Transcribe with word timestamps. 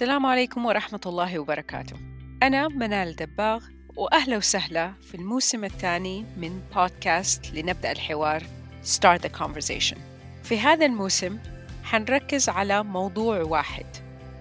السلام 0.00 0.26
عليكم 0.26 0.66
ورحمة 0.66 1.00
الله 1.06 1.38
وبركاته. 1.38 1.96
أنا 2.42 2.68
منال 2.68 3.16
دباغ 3.16 3.64
وأهلا 3.96 4.36
وسهلا 4.36 4.92
في 5.02 5.14
الموسم 5.14 5.64
الثاني 5.64 6.24
من 6.36 6.60
بودكاست 6.74 7.54
لنبدأ 7.54 7.92
الحوار 7.92 8.42
Start 8.84 9.20
the 9.22 9.38
Conversation. 9.38 9.98
في 10.44 10.60
هذا 10.60 10.86
الموسم 10.86 11.38
حنركز 11.84 12.48
على 12.48 12.82
موضوع 12.82 13.42
واحد 13.42 13.86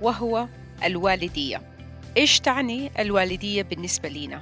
وهو 0.01 0.47
الوالدية. 0.83 1.61
إيش 2.18 2.39
تعني 2.39 2.91
الوالدية 3.00 3.61
بالنسبة 3.61 4.10
لنا؟ 4.10 4.41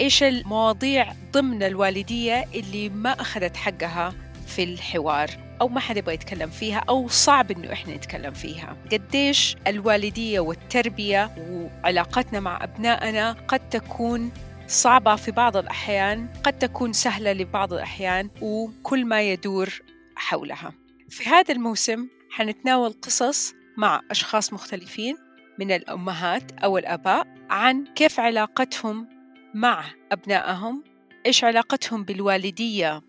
إيش 0.00 0.22
المواضيع 0.22 1.12
ضمن 1.32 1.62
الوالدية 1.62 2.44
اللي 2.54 2.88
ما 2.88 3.10
أخذت 3.10 3.56
حقها 3.56 4.14
في 4.46 4.62
الحوار؟ 4.62 5.45
أو 5.60 5.68
ما 5.68 5.80
حد 5.80 5.96
يبغى 5.96 6.14
يتكلم 6.14 6.50
فيها 6.50 6.84
أو 6.88 7.08
صعب 7.08 7.50
إنه 7.50 7.72
إحنا 7.72 7.96
نتكلم 7.96 8.32
فيها. 8.32 8.76
قديش 8.92 9.56
الوالدية 9.66 10.40
والتربية 10.40 11.30
وعلاقتنا 11.50 12.40
مع 12.40 12.64
أبنائنا 12.64 13.32
قد 13.48 13.68
تكون 13.68 14.32
صعبة 14.68 15.16
في 15.16 15.30
بعض 15.30 15.56
الأحيان 15.56 16.28
قد 16.44 16.58
تكون 16.58 16.92
سهلة 16.92 17.32
لبعض 17.32 17.72
الأحيان 17.72 18.30
وكل 18.42 19.04
ما 19.04 19.22
يدور 19.22 19.80
حولها. 20.16 20.72
في 21.08 21.28
هذا 21.28 21.54
الموسم 21.54 22.08
حنتناول 22.30 22.92
قصص 23.02 23.54
مع 23.76 24.00
أشخاص 24.10 24.52
مختلفين 24.52 25.16
من 25.58 25.72
الأمهات 25.72 26.52
أو 26.52 26.78
الآباء 26.78 27.26
عن 27.50 27.84
كيف 27.94 28.20
علاقتهم 28.20 29.08
مع 29.54 29.84
أبنائهم 30.12 30.84
إيش 31.26 31.44
علاقتهم 31.44 32.04
بالوالدية 32.04 33.02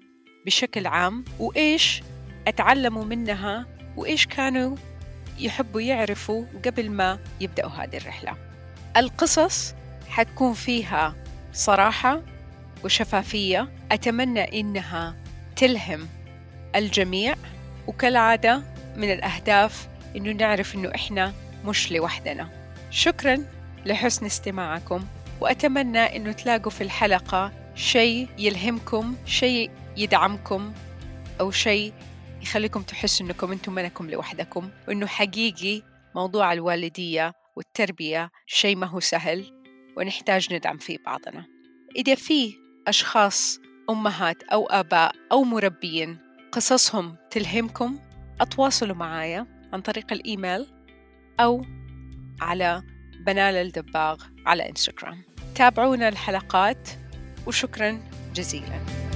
بشكل 0.45 0.87
عام 0.87 1.25
وإيش 1.39 2.01
أتعلموا 2.47 3.05
منها 3.05 3.65
وإيش 3.97 4.25
كانوا 4.25 4.75
يحبوا 5.39 5.81
يعرفوا 5.81 6.45
قبل 6.65 6.89
ما 6.89 7.19
يبدأوا 7.41 7.71
هذه 7.71 7.97
الرحلة. 7.97 8.35
القصص 8.97 9.75
حتكون 10.09 10.53
فيها 10.53 11.15
صراحة 11.53 12.21
وشفافية. 12.83 13.69
أتمنى 13.91 14.59
إنها 14.59 15.15
تلهم 15.55 16.07
الجميع. 16.75 17.35
وكالعادة 17.87 18.61
من 18.95 19.11
الأهداف 19.11 19.87
إنه 20.15 20.31
نعرف 20.31 20.75
إنه 20.75 20.91
إحنا 20.95 21.33
مش 21.65 21.91
لوحدنا. 21.91 22.49
شكرا 22.91 23.45
لحسن 23.85 24.25
استماعكم. 24.25 25.05
وأتمنى 25.41 26.15
إنه 26.15 26.31
تلاقوا 26.31 26.71
في 26.71 26.81
الحلقة 26.81 27.51
شيء 27.75 28.27
يلهمكم 28.37 29.15
شيء 29.25 29.71
يدعمكم 29.97 30.73
أو 31.39 31.51
شيء 31.51 31.93
يخليكم 32.47 32.81
تحسوا 32.81 33.25
إنكم 33.25 33.51
أنتم 33.51 33.73
منكم 33.75 34.09
لوحدكم 34.09 34.69
وإنه 34.87 35.07
حقيقي 35.07 35.81
موضوع 36.15 36.53
الوالدية 36.53 37.33
والتربية 37.55 38.29
شيء 38.45 38.75
ما 38.75 38.87
هو 38.87 38.99
سهل 38.99 39.45
ونحتاج 39.97 40.53
ندعم 40.53 40.77
فيه 40.77 40.97
بعضنا. 41.05 41.45
إذا 41.95 42.15
في 42.15 42.53
أشخاص 42.87 43.59
أمهات 43.89 44.43
أو 44.43 44.65
آباء 44.65 45.15
أو 45.31 45.43
مربيين 45.43 46.17
قصصهم 46.51 47.15
تلهمكم 47.31 47.99
أتواصلوا 48.41 48.95
معايا 48.95 49.69
عن 49.73 49.81
طريق 49.81 50.13
الإيميل 50.13 50.67
أو 51.39 51.65
على 52.41 52.83
بنال 53.25 53.55
الدباغ 53.55 54.23
على 54.45 54.69
إنستغرام. 54.69 55.23
تابعونا 55.55 56.09
الحلقات 56.09 56.89
وشكرا 57.47 57.99
جزيلا. 58.35 59.06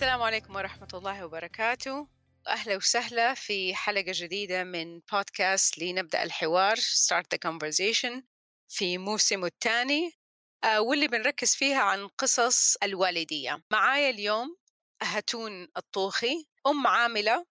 السلام 0.00 0.22
عليكم 0.22 0.56
ورحمة 0.56 0.88
الله 0.94 1.24
وبركاته. 1.24 2.08
أهلا 2.48 2.76
وسهلا 2.76 3.34
في 3.34 3.74
حلقة 3.74 4.12
جديدة 4.12 4.64
من 4.64 5.00
بودكاست 5.12 5.78
لنبدأ 5.78 6.22
الحوار 6.22 6.76
Start 6.76 7.24
the 7.34 7.38
Conversation 7.48 8.22
في 8.68 8.98
موسمه 8.98 9.46
الثاني 9.46 10.12
واللي 10.78 11.08
بنركز 11.08 11.54
فيها 11.54 11.80
عن 11.82 12.08
قصص 12.08 12.76
الوالدية. 12.82 13.62
معايا 13.72 14.10
اليوم 14.10 14.56
هتون 15.02 15.68
الطوخي 15.76 16.46
أم 16.66 16.86
عاملة 16.86 17.46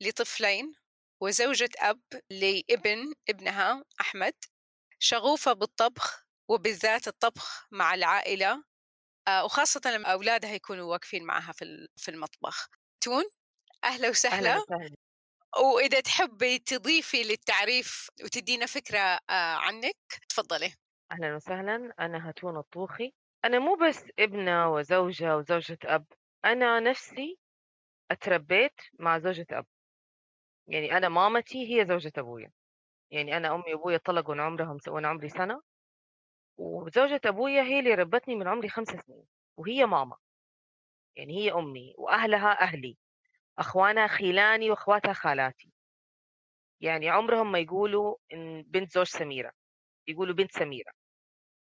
لطفلين 0.00 0.74
وزوجة 1.20 1.70
أب 1.78 2.02
لابن 2.30 3.14
ابنها 3.28 3.84
أحمد 4.00 4.34
شغوفة 4.98 5.52
بالطبخ 5.52 6.26
وبالذات 6.48 7.08
الطبخ 7.08 7.66
مع 7.70 7.94
العائلة 7.94 8.69
وخاصة 9.44 9.80
لما 9.86 10.08
أولادها 10.12 10.52
يكونوا 10.52 10.90
واقفين 10.90 11.24
معها 11.24 11.52
في 11.52 11.88
في 11.96 12.10
المطبخ. 12.10 12.68
تون 13.00 13.24
أهلا 13.84 14.08
وسهلا. 14.08 14.50
أهلا 14.50 14.62
وسهلا. 14.62 14.96
وإذا 15.74 16.00
تحبي 16.00 16.58
تضيفي 16.58 17.22
للتعريف 17.22 18.08
وتدينا 18.24 18.66
فكرة 18.66 19.18
عنك 19.30 19.96
تفضلي. 20.28 20.72
أهلا 21.12 21.34
وسهلا. 21.34 21.92
أنا 22.00 22.30
هتون 22.30 22.56
الطوخي. 22.56 23.12
أنا 23.44 23.58
مو 23.58 23.74
بس 23.74 24.04
ابنة 24.18 24.72
وزوجة 24.72 25.36
وزوجة 25.36 25.78
أب. 25.84 26.06
أنا 26.44 26.80
نفسي 26.80 27.38
أتربيت 28.10 28.80
مع 28.98 29.18
زوجة 29.18 29.46
أب. 29.50 29.66
يعني 30.66 30.96
أنا 30.96 31.08
مامتي 31.08 31.80
هي 31.80 31.86
زوجة 31.86 32.12
أبويا. 32.18 32.50
يعني 33.10 33.36
أنا 33.36 33.54
أمي 33.54 33.74
وأبويا 33.74 33.98
طلقوا 33.98 34.34
عمرهم 34.42 34.78
وأنا 34.88 35.08
عمري 35.08 35.28
سنة. 35.28 35.62
وزوجة 36.56 37.20
أبويا 37.26 37.62
هي 37.62 37.78
اللي 37.78 37.94
ربتني 37.94 38.34
من 38.34 38.48
عمري 38.48 38.68
خمس 38.68 38.88
سنين 38.88 39.24
وهي 39.56 39.86
ماما. 39.86 40.16
يعني 41.16 41.36
هي 41.38 41.52
أمي 41.52 41.94
وأهلها 41.98 42.60
أهلي 42.60 42.96
أخوانها 43.58 44.06
خيلاني 44.06 44.70
وأخواتها 44.70 45.12
خالاتي. 45.12 45.72
يعني 46.80 47.08
عمرهم 47.10 47.52
ما 47.52 47.58
يقولوا 47.58 48.16
إن 48.32 48.62
بنت 48.62 48.92
زوج 48.92 49.06
سميرة 49.06 49.52
يقولوا 50.08 50.34
بنت 50.34 50.52
سميرة. 50.52 50.92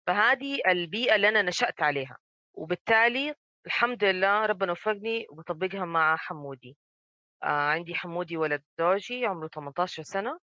فهذه 0.07 0.59
البيئة 0.69 1.15
اللي 1.15 1.29
أنا 1.29 1.43
نشأت 1.43 1.83
عليها 1.83 2.19
وبالتالي 2.55 3.35
الحمد 3.67 4.05
لله 4.05 4.47
ربنا 4.47 4.73
وفقني 4.73 5.27
وبطبقها 5.31 5.85
مع 5.85 6.17
حمودي. 6.17 6.77
آه 7.43 7.47
عندي 7.47 7.95
حمودي 7.95 8.37
ولد 8.37 8.63
زوجي 8.79 9.27
عمره 9.27 9.49
18 9.49 10.03
سنة 10.03 10.39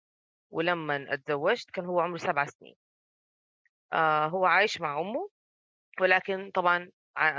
ولما 0.51 1.15
اتزوجت 1.15 1.71
كان 1.71 1.85
هو 1.85 2.01
عمره 2.01 2.19
سبع 2.19 2.45
سنين. 2.45 2.77
آه 3.93 4.27
هو 4.27 4.47
عايش 4.47 4.81
مع 4.81 5.01
أمه 5.01 5.29
ولكن 6.01 6.51
طبعا 6.55 6.91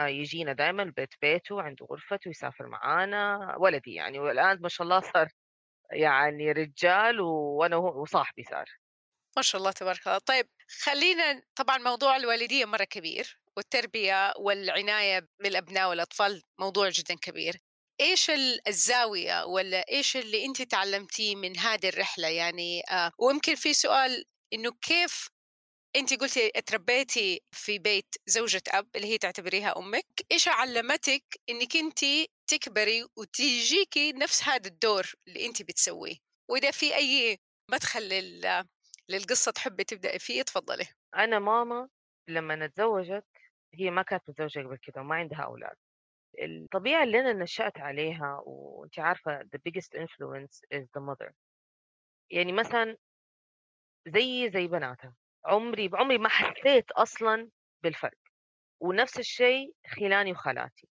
يجينا 0.07 0.53
دائما 0.53 0.83
البيت 0.83 1.13
بيته 1.21 1.61
عنده 1.61 1.85
غرفته 1.85 2.29
يسافر 2.29 2.67
معانا 2.67 3.55
ولدي 3.59 3.93
يعني 3.93 4.19
والآن 4.19 4.61
ما 4.61 4.69
شاء 4.69 4.85
الله 4.85 4.99
صار 5.13 5.27
يعني 5.91 6.51
رجال 6.51 7.21
وأنا 7.21 7.75
وصاحبي 7.75 8.43
صار. 8.43 8.65
ما 9.37 9.41
شاء 9.41 9.59
الله 9.59 9.71
تبارك 9.71 10.07
الله. 10.07 10.17
طيب 10.17 10.47
خلينا 10.83 11.41
طبعا 11.55 11.77
موضوع 11.77 12.15
الوالدية 12.15 12.65
مرة 12.65 12.83
كبير 12.83 13.39
والتربية 13.57 14.33
والعناية 14.39 15.27
بالأبناء 15.39 15.89
والأطفال 15.89 16.41
موضوع 16.59 16.89
جدا 16.89 17.15
كبير. 17.21 17.57
إيش 18.01 18.31
الزاوية 18.67 19.43
ولا 19.45 19.85
إيش 19.89 20.17
اللي 20.17 20.45
أنت 20.45 20.61
تعلمتيه 20.61 21.35
من 21.35 21.57
هذه 21.57 21.89
الرحلة؟ 21.89 22.27
يعني 22.27 22.81
آه 22.91 23.11
ويمكن 23.19 23.55
في 23.55 23.73
سؤال 23.73 24.25
إنه 24.53 24.71
كيف 24.81 25.29
انت 25.95 26.13
قلتي 26.13 26.51
اتربيتي 26.55 27.41
في 27.51 27.79
بيت 27.79 28.15
زوجة 28.27 28.61
أب 28.67 28.87
اللي 28.95 29.07
هي 29.07 29.17
تعتبريها 29.17 29.77
أمك 29.77 30.05
إيش 30.31 30.47
علمتك 30.47 31.23
إنك 31.49 31.75
انت 31.75 31.99
تكبري 32.47 33.03
وتيجيكي 33.17 34.11
نفس 34.11 34.47
هذا 34.47 34.67
الدور 34.67 35.13
اللي 35.27 35.45
انت 35.45 35.61
بتسويه؟ 35.61 36.15
وإذا 36.49 36.71
في 36.71 36.95
أي 36.95 37.37
مدخل 37.71 38.09
لل... 38.09 38.65
للقصة 39.09 39.51
تحبي 39.51 39.83
تبدأي 39.83 40.19
فيه 40.19 40.41
تفضلي. 40.41 40.85
أنا 41.15 41.39
ماما 41.39 41.89
لما 42.27 42.65
أتزوجت 42.65 43.25
هي 43.73 43.91
ما 43.91 44.01
كانت 44.01 44.29
متزوجة 44.29 44.67
قبل 44.67 44.77
كده 44.77 45.01
وما 45.01 45.15
عندها 45.15 45.41
أولاد. 45.41 45.75
الطبيعة 46.39 47.03
اللي 47.03 47.19
أنا 47.19 47.33
نشأت 47.33 47.77
عليها 47.77 48.43
وأنتِ 48.45 48.99
عارفة 48.99 49.39
the 49.39 49.59
biggest 49.69 49.99
influence 49.99 50.61
is 50.73 50.83
the 50.97 51.01
mother. 51.01 51.31
يعني 52.31 52.51
مثلًا 52.51 52.97
زيي 54.07 54.51
زي 54.51 54.67
بناتها، 54.67 55.15
عمري 55.45 55.87
بعمري 55.87 56.17
ما 56.17 56.29
حسيت 56.29 56.91
أصلًا 56.91 57.49
بالفرق، 57.83 58.17
ونفس 58.81 59.19
الشيء 59.19 59.73
خِلاني 59.87 60.31
وخالاتي، 60.31 60.87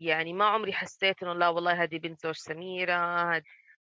يعني 0.00 0.32
ما 0.32 0.44
عمري 0.46 0.72
حسيت 0.72 1.22
إنه 1.22 1.32
لا 1.34 1.48
والله 1.48 1.82
هذه 1.82 1.98
بنت 1.98 2.20
زوج 2.22 2.34
سميرة 2.36 2.94
هاد 2.94 3.42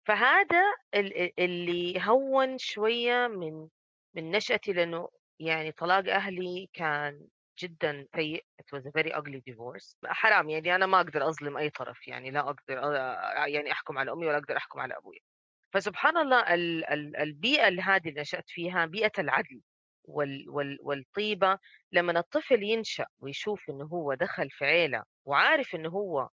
فهذا 0.08 0.62
ال 0.96 1.42
اللي 1.42 2.02
هوّن 2.02 2.58
شوية 2.58 3.28
من 3.28 3.70
من 4.16 4.32
نشأتي 4.32 4.74
لأنه 4.74 5.10
يعني 5.40 5.72
طلاق 5.72 6.10
أهلي 6.14 6.70
كان 6.74 7.28
جدًا 7.60 8.08
سيء. 8.16 8.46
It 8.62 8.78
was 8.78 8.86
a 8.86 8.92
very 8.92 9.14
ugly 9.14 9.42
divorce. 9.52 9.96
حرام 10.06 10.50
يعني 10.50 10.76
أنا 10.76 10.86
ما 10.86 10.98
أقدر 11.02 11.30
أظلم 11.30 11.58
أي 11.58 11.70
طرف 11.70 12.08
يعني 12.08 12.32
لا 12.32 12.40
أقدر 12.42 12.80
آآ 12.98 13.48
يعني 13.48 13.72
أحكم 13.72 13.98
على 13.98 14.12
أمي 14.12 14.28
ولا 14.28 14.38
أقدر 14.38 14.58
أحكم 14.58 14.80
على 14.80 14.98
أبويا. 14.98 15.20
فسبحان 15.74 16.18
الله 16.18 16.54
ال 16.54 16.86
ال 16.86 17.18
البيئة 17.18 17.68
اللي 17.68 17.82
هذه 17.82 18.10
اللي 18.10 18.22
نشأت 18.22 18.46
فيها 18.50 18.86
بيئة 18.86 19.12
العدل 19.20 19.62
وال 20.08 20.50
وال 20.50 20.78
والطيبة 20.82 21.60
لمّن 21.92 22.18
الطفل 22.18 22.64
ينشأ 22.64 23.06
ويشوف 23.20 23.70
إنه 23.70 23.86
هو 23.86 24.14
دخل 24.14 24.50
في 24.50 24.66
عيلة 24.66 25.04
وعارف 25.26 25.76
إنه 25.76 25.90
هو 25.90 26.30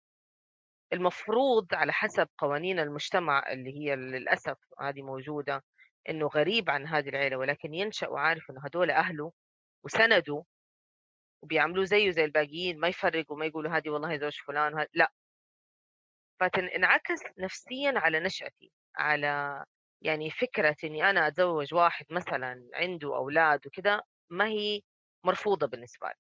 المفروض 0.93 1.75
على 1.75 1.93
حسب 1.93 2.29
قوانين 2.39 2.79
المجتمع 2.79 3.53
اللي 3.53 3.71
هي 3.79 3.97
للأسف 3.97 4.59
هذه 4.81 5.03
موجودة 5.03 5.65
إنه 6.09 6.27
غريب 6.27 6.71
عن 6.71 6.87
هذه 6.87 7.09
العيلة 7.09 7.37
ولكن 7.37 7.75
ينشأ 7.75 8.09
وعارف 8.09 8.51
إنه 8.51 8.61
هدول 8.65 8.91
أهله 8.91 9.33
وسندوا 9.85 10.43
وبيعملوه 11.43 11.85
زيه 11.85 12.11
زي 12.11 12.25
الباقيين 12.25 12.81
ما 12.81 12.89
يفرقوا 12.89 13.37
ما 13.37 13.47
يقولوا 13.47 13.77
هذه 13.77 13.91
والله 13.91 14.17
زوج 14.17 14.37
فلان 14.47 14.87
لا. 14.95 15.13
فتنعكس 16.41 17.21
نفسيا 17.39 17.93
على 17.97 18.21
نشأتي 18.21 18.73
على 18.97 19.65
يعني 20.03 20.31
فكرة 20.31 20.77
إني 20.85 21.11
أنا 21.11 21.27
أتزوج 21.29 21.75
واحد 21.75 22.07
مثلا 22.11 22.69
عنده 22.75 23.17
أولاد 23.17 23.67
وكذا 23.67 24.03
ما 24.31 24.47
هي 24.47 24.83
مرفوضة 25.25 25.67
بالنسبة 25.67 26.09
لي. 26.09 26.15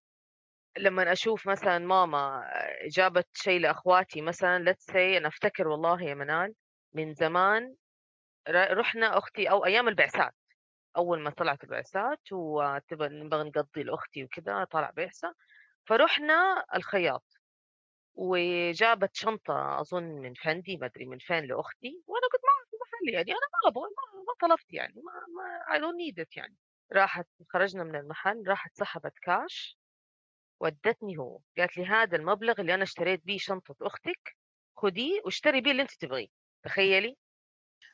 لما 0.78 1.12
أشوف 1.12 1.46
مثلا 1.48 1.78
ماما 1.78 2.50
جابت 2.96 3.28
شيء 3.34 3.60
لأخواتي 3.60 4.20
مثلا 4.20 4.72
let's 4.72 4.92
say 4.92 4.96
أنا 4.96 5.28
أفتكر 5.28 5.68
والله 5.68 6.02
يا 6.02 6.14
منال 6.14 6.54
من 6.94 7.14
زمان 7.14 7.74
رحنا 8.48 9.18
أختي 9.18 9.50
أو 9.50 9.64
أيام 9.66 9.88
البعثات. 9.88 10.34
أول 10.96 11.20
ما 11.20 11.30
طلعت 11.30 11.64
البعثات 11.64 12.20
وتبغى 12.32 13.08
نبغى 13.08 13.44
نقضي 13.44 13.82
لأختي 13.82 14.24
وكذا 14.24 14.64
طلع 14.64 14.90
بعثة. 14.96 15.34
فرحنا 15.86 16.64
الخياط. 16.74 17.24
وجابت 18.14 19.10
شنطة 19.16 19.80
أظن 19.80 20.04
من 20.04 20.34
فندي 20.34 20.76
ما 20.76 20.86
أدري 20.86 21.06
من 21.06 21.18
فين 21.18 21.44
لأختي 21.44 22.02
وأنا 22.06 22.26
كنت 22.32 22.42
محل 23.02 23.14
يعني 23.14 23.30
أنا 23.32 23.40
ما 23.40 23.70
أبغى 23.70 23.82
ما, 23.82 24.22
ما 24.22 24.34
طلبت 24.40 24.72
يعني 24.72 24.94
ما, 25.02 25.12
ما 25.12 25.76
I 25.76 25.80
don't 25.80 25.96
need 25.96 26.24
it 26.24 26.36
يعني. 26.36 26.56
راحت 26.92 27.26
خرجنا 27.48 27.84
من 27.84 27.96
المحل 27.96 28.44
راحت 28.48 28.74
سحبت 28.74 29.18
كاش 29.18 29.78
ودتني 30.60 31.18
هو. 31.18 31.40
قالت 31.58 31.76
لي 31.76 31.86
هذا 31.86 32.16
المبلغ 32.16 32.60
اللي 32.60 32.74
أنا 32.74 32.82
اشتريت 32.82 33.24
بيه 33.24 33.38
شنطة 33.38 33.76
أختك 33.82 34.36
خديه 34.76 35.20
واشتري 35.24 35.60
بيه 35.60 35.70
اللي 35.70 35.82
أنت 35.82 35.92
تبغيه. 35.92 36.28
تخيلي؟ 36.62 37.16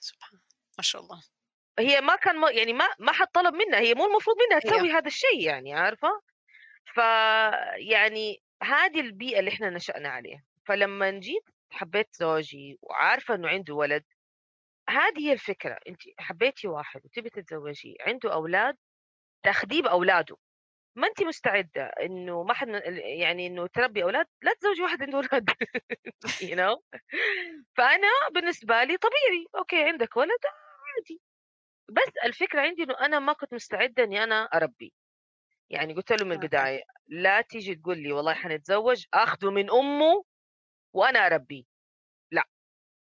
سبحان 0.00 0.41
ما 0.79 0.82
شاء 0.82 1.03
الله. 1.03 1.23
هي 1.79 2.00
ما 2.00 2.17
كان. 2.17 2.56
يعني 2.56 2.73
ما 2.73 2.85
ما 2.99 3.12
حد 3.12 3.26
طلب 3.26 3.55
منها 3.55 3.81
هي 3.81 3.94
مو 3.94 4.06
المفروض 4.06 4.37
منها 4.49 4.59
تسوي 4.59 4.91
هذا 4.91 5.06
الشيء 5.06 5.41
يعني 5.41 5.75
عارفة؟ 5.75 6.23
ف 6.94 6.97
يعني 7.76 8.43
هذه 8.62 9.00
البيئة 9.00 9.38
اللي 9.38 9.50
إحنا 9.50 9.70
نشأنا 9.70 10.09
عليها. 10.09 10.43
فلما 10.64 11.11
جيت 11.11 11.44
حبيت 11.70 12.09
زوجي 12.14 12.79
وعارفة 12.82 13.35
إنه 13.35 13.49
عنده 13.49 13.75
ولد. 13.75 14.05
هذه 14.91 15.21
هي 15.29 15.33
الفكرة 15.33 15.79
انت 15.88 16.00
حبيتي 16.19 16.69
واحد 16.69 17.05
وتبي 17.05 17.31
تتزوجيه 17.31 17.94
عنده 18.00 18.33
أولاد 18.33 18.77
تاخذيه 19.44 19.83
باولاده 19.83 20.37
ما 20.97 21.06
انت 21.06 21.23
مستعدة 21.23 21.83
إنه 22.03 22.43
ما 22.43 22.55
حد 22.55 22.69
يعني 23.19 23.47
إنه 23.47 23.67
تربي 23.67 24.03
أولاد 24.03 24.27
لا 24.43 24.55
تزوجي 24.61 24.83
واحد 24.83 25.03
عنده 25.03 25.17
أولاد. 25.19 25.50
You 26.50 26.56
know 26.56 26.81
فأنا 27.77 28.09
بالنسبة 28.35 28.85
لي 28.85 28.97
طبيعي. 28.97 29.47
أوكي 29.59 29.85
عندك 29.85 30.17
ولد؟ 30.17 30.41
عادي. 30.97 31.21
بس 31.91 32.12
الفكرة 32.25 32.61
عندي 32.61 32.83
إنه 32.83 32.94
أنا 33.00 33.19
ما 33.19 33.33
كنت 33.33 33.55
مستعدة 33.55 34.05
إني 34.05 34.25
أنا 34.25 34.44
أربي. 34.44 34.94
يعني 35.71 35.94
قلت 35.94 36.12
له 36.12 36.25
من 36.25 36.33
البداية 36.33 36.83
لا 37.09 37.41
تيجي 37.41 37.75
تقول 37.75 37.99
لي 37.99 38.12
والله 38.12 38.35
حنتزوج 38.35 39.05
اخذه 39.15 39.50
من 39.50 39.71
أمه 39.71 40.25
وأنا 40.94 41.27
أربيه. 41.27 41.65
لا 41.65 41.75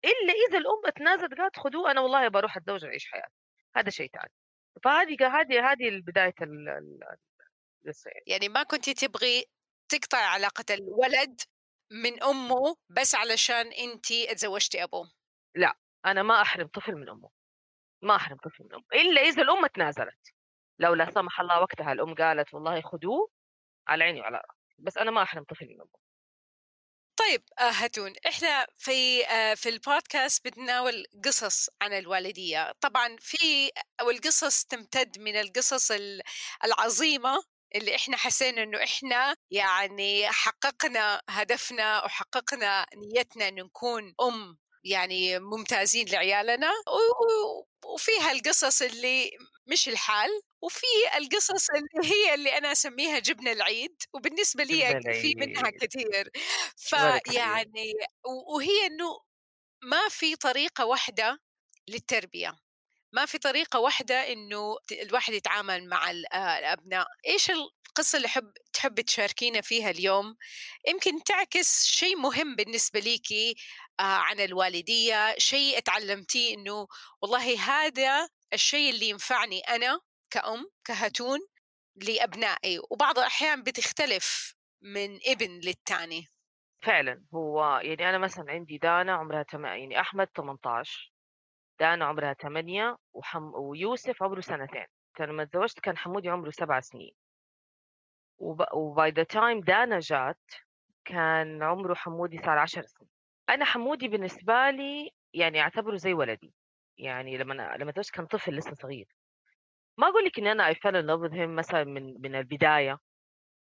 الا 0.04 0.32
إذا 0.49 0.58
الأم 0.58 0.90
تنازلت 0.96 1.34
قالت 1.34 1.56
خذوه 1.56 1.90
أنا 1.90 2.00
والله 2.00 2.28
بروح 2.28 2.56
أتزوج 2.56 2.84
وأعيش 2.84 3.10
حياتي 3.10 3.34
هذا 3.76 3.90
شيء 3.90 4.10
ثاني 4.10 4.32
فهذه 4.84 5.40
هذه 5.40 5.72
هذه 5.72 6.00
بداية 6.06 6.34
يعني 8.26 8.49
ما 8.49 8.62
كنت 8.62 8.90
تبغي 8.90 9.46
تقطع 9.88 10.19
علاقة 10.19 10.64
الولد 10.70 11.40
من 11.90 12.22
أمه 12.22 12.76
بس 12.88 13.14
علشان 13.14 13.66
أنت 13.72 14.12
تزوجتي 14.12 14.82
أبوه؟ 14.82 15.12
لا 15.54 15.75
أنا 16.06 16.22
ما 16.22 16.43
أحرم 16.43 16.66
طفل 16.66 16.94
من 16.94 17.08
أمه. 17.08 17.31
ما 18.02 18.16
أحرم 18.16 18.37
طفل 18.37 18.64
من 18.64 18.75
أمه. 18.75 18.84
إلا 18.93 19.20
إذا 19.20 19.43
الأم 19.43 19.66
تنازلت 19.66 20.32
لو 20.78 20.94
لا 20.94 21.10
سمح 21.10 21.40
الله 21.40 21.60
وقتها 21.60 21.93
الأم 21.93 22.14
قالت 22.14 22.55
والله 22.55 22.81
خذوه 22.81 23.31
على 23.88 24.05
عيني 24.05 24.20
وعلى 24.20 24.37
راسي. 24.37 24.76
بس 24.78 24.98
أنا 24.98 25.10
ما 25.10 25.22
أحرم 25.22 25.44
طفل 25.44 25.66
من 25.66 25.81
أمه. 25.81 26.01
طيب 27.28 27.42
آه، 27.58 27.70
هاتون 27.70 28.12
إحنا 28.26 28.66
في 28.78 29.26
آه، 29.26 29.54
في 29.54 29.69
البودكاست 29.69 30.44
بنتناول 30.44 31.06
قصص 31.24 31.69
عن 31.82 31.92
الوالدية. 31.92 32.72
طبعا 32.80 33.16
في 33.20 33.70
والقصص 34.02 34.64
تمتد 34.64 35.19
من 35.19 35.36
القصص 35.36 35.92
العظيمة 36.64 37.42
اللي 37.74 37.94
إحنا 37.96 38.16
حسينا 38.16 38.62
إنه 38.62 38.82
إحنا 38.84 39.36
يعني 39.50 40.30
حققنا 40.30 41.22
هدفنا 41.28 42.04
وحققنا 42.04 42.86
نيتنا 42.96 43.48
انه 43.48 43.62
نكون 43.62 44.14
أم 44.20 44.58
يعني 44.84 45.38
ممتازين 45.38 46.08
لعيالنا. 46.08 46.70
وفيها 47.84 48.32
القصص 48.32 48.82
اللي 48.82 49.30
مش 49.66 49.88
الحال 49.88 50.30
وفي 50.62 50.86
القصص 51.16 51.70
اللي 51.70 51.88
هي 52.14 52.34
اللي 52.34 52.58
أنا 52.58 52.72
أسميها 52.72 53.18
جبنة 53.18 53.52
العيد 53.52 54.02
وبالنسبة 54.14 54.64
لي 54.64 55.00
في 55.20 55.34
منها 55.34 55.70
كثير 55.70 56.30
فيعني 56.76 57.92
وهي 58.54 58.86
إنه 58.86 59.20
ما 59.82 60.08
في 60.08 60.36
طريقة 60.36 60.86
واحدة 60.86 61.38
للتربية. 61.88 62.56
ما 63.12 63.26
في 63.26 63.38
طريقة 63.38 63.78
واحدة 63.78 64.32
إنه 64.32 64.76
الواحد 64.92 65.32
يتعامل 65.32 65.88
مع 65.88 66.10
آه، 66.10 66.58
الأبناء. 66.58 67.06
إيش 67.26 67.50
القصة 67.50 68.16
اللي 68.16 68.28
حب 68.28 68.52
تحب 68.72 69.00
تشاركينا 69.00 69.60
فيها 69.60 69.90
اليوم؟ 69.90 70.36
يمكن 70.88 71.22
تعكس 71.24 71.84
شيء 71.84 72.16
مهم 72.16 72.56
بالنسبة 72.56 73.00
ليكي 73.00 73.54
آه، 74.00 74.02
عن 74.02 74.40
الوالدية 74.40 75.34
شيء 75.38 75.78
اتعلمتيه 75.78 76.54
إنه 76.54 76.86
والله 77.22 77.60
هذا 77.60 78.28
الشيء 78.52 78.90
اللي 78.94 79.08
ينفعني 79.08 79.60
أنا 79.60 80.00
كأم 80.31 80.70
كهتون 80.84 81.38
لأبنائي 81.96 82.78
وبعض 82.90 83.19
الأحيان 83.19 83.62
بتختلف 83.62 84.54
من 84.82 85.19
ابن 85.26 85.60
للتاني. 85.64 86.26
فعلا 86.82 87.25
هو 87.34 87.81
يعني 87.82 88.08
أنا 88.08 88.19
مثلا 88.19 88.50
عندي 88.52 88.78
دانا 88.78 89.12
عمرها 89.12 89.43
تم... 89.43 89.64
يعني 89.66 90.00
أحمد 90.00 90.28
18 90.37 91.12
دانا 91.81 92.04
عمرها 92.04 92.32
8 92.32 92.96
وحم... 93.12 93.54
ويوسف 93.54 94.22
عمره 94.22 94.40
سنتين. 94.40 94.87
لما 95.20 95.44
تزوجت 95.44 95.81
كان 95.81 95.96
حمودي 95.96 96.28
عمره 96.28 96.50
سبع 96.50 96.81
سنين. 96.81 97.14
و 98.72 98.85
by 98.85 99.10
the 99.10 99.22
time 99.22 99.60
دانا 99.60 99.98
جات 99.98 100.50
كان 101.05 101.62
عمره 101.62 101.94
حمودي 101.94 102.38
صار 102.38 102.58
10 102.58 102.82
سنين. 102.82 103.10
أنا 103.48 103.65
حمودي 103.65 104.08
بالنسبة 104.08 104.70
لي 104.70 105.10
يعني 105.34 105.60
أعتبره 105.60 105.96
زي 105.96 106.12
ولدي. 106.12 106.55
يعني 106.99 107.39
لما 107.39 107.77
لما 107.77 107.93
تزوجت 107.93 108.11
كان 108.11 108.27
طفل 108.27 108.56
لسه 108.56 108.75
صغير. 108.75 109.06
ما 109.99 110.08
أقول 110.08 110.25
لك 110.25 110.39
إن 110.39 110.46
أنا 110.46 110.72
I 110.72 110.77
fell 110.77 110.94
in 111.03 111.06
love 111.06 111.34
مثلا 111.34 111.84
من 111.84 112.15
من 112.22 112.34
البداية 112.34 112.99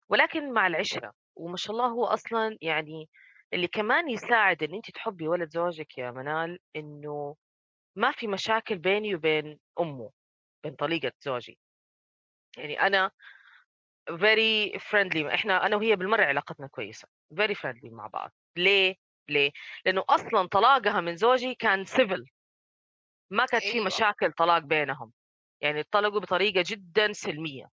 ولكن 0.10 0.54
مع 0.54 0.68
العشرة. 0.68 1.14
وما 1.36 1.58
شاء 1.58 1.72
الله 1.76 1.88
هو 1.88 2.06
أصلا 2.06 2.58
يعني 2.62 3.10
اللي 3.54 3.68
كمان 3.68 4.10
يساعد 4.10 4.64
إن 4.64 4.74
أنت 4.74 4.92
تحبي 4.92 5.28
ولد 5.28 5.50
زوجك 5.50 5.98
يا 5.98 6.12
منال 6.12 6.60
إنه 6.76 7.36
ما 7.96 8.12
في 8.12 8.28
مشاكل 8.28 8.78
بيني 8.78 9.16
وبين 9.16 9.60
أمه 9.80 10.12
بين 10.64 10.76
طليقة 10.76 11.12
زوجي. 11.22 11.58
يعني 12.58 12.82
أنا 12.82 13.12
very 14.12 14.80
friendly 14.80 15.26
إحنا 15.34 15.66
أنا 15.66 15.76
وهي 15.76 15.96
بالمرة 15.96 16.24
علاقتنا 16.24 16.68
كويسة. 16.68 17.08
very 17.34 17.56
friendly 17.56 17.92
مع 17.92 18.08
بعض. 18.08 18.32
ليه؟ 18.56 18.96
ليه؟ 19.30 19.52
لأنه 19.86 20.04
أصلا 20.10 20.48
طلاقها 20.48 21.02
من 21.02 21.16
زوجي 21.18 21.56
كان 21.56 21.86
civil. 21.86 22.24
ما 23.32 23.46
كانت 23.46 23.64
في 23.64 23.74
أيوة. 23.74 23.86
مشاكل 23.86 24.32
طلاق 24.32 24.58
بينهم 24.60 25.12
يعني 25.62 25.80
اتطلقوا 25.80 26.20
بطريقة 26.20 26.64
جدا 26.68 27.14
سلمية 27.14 27.66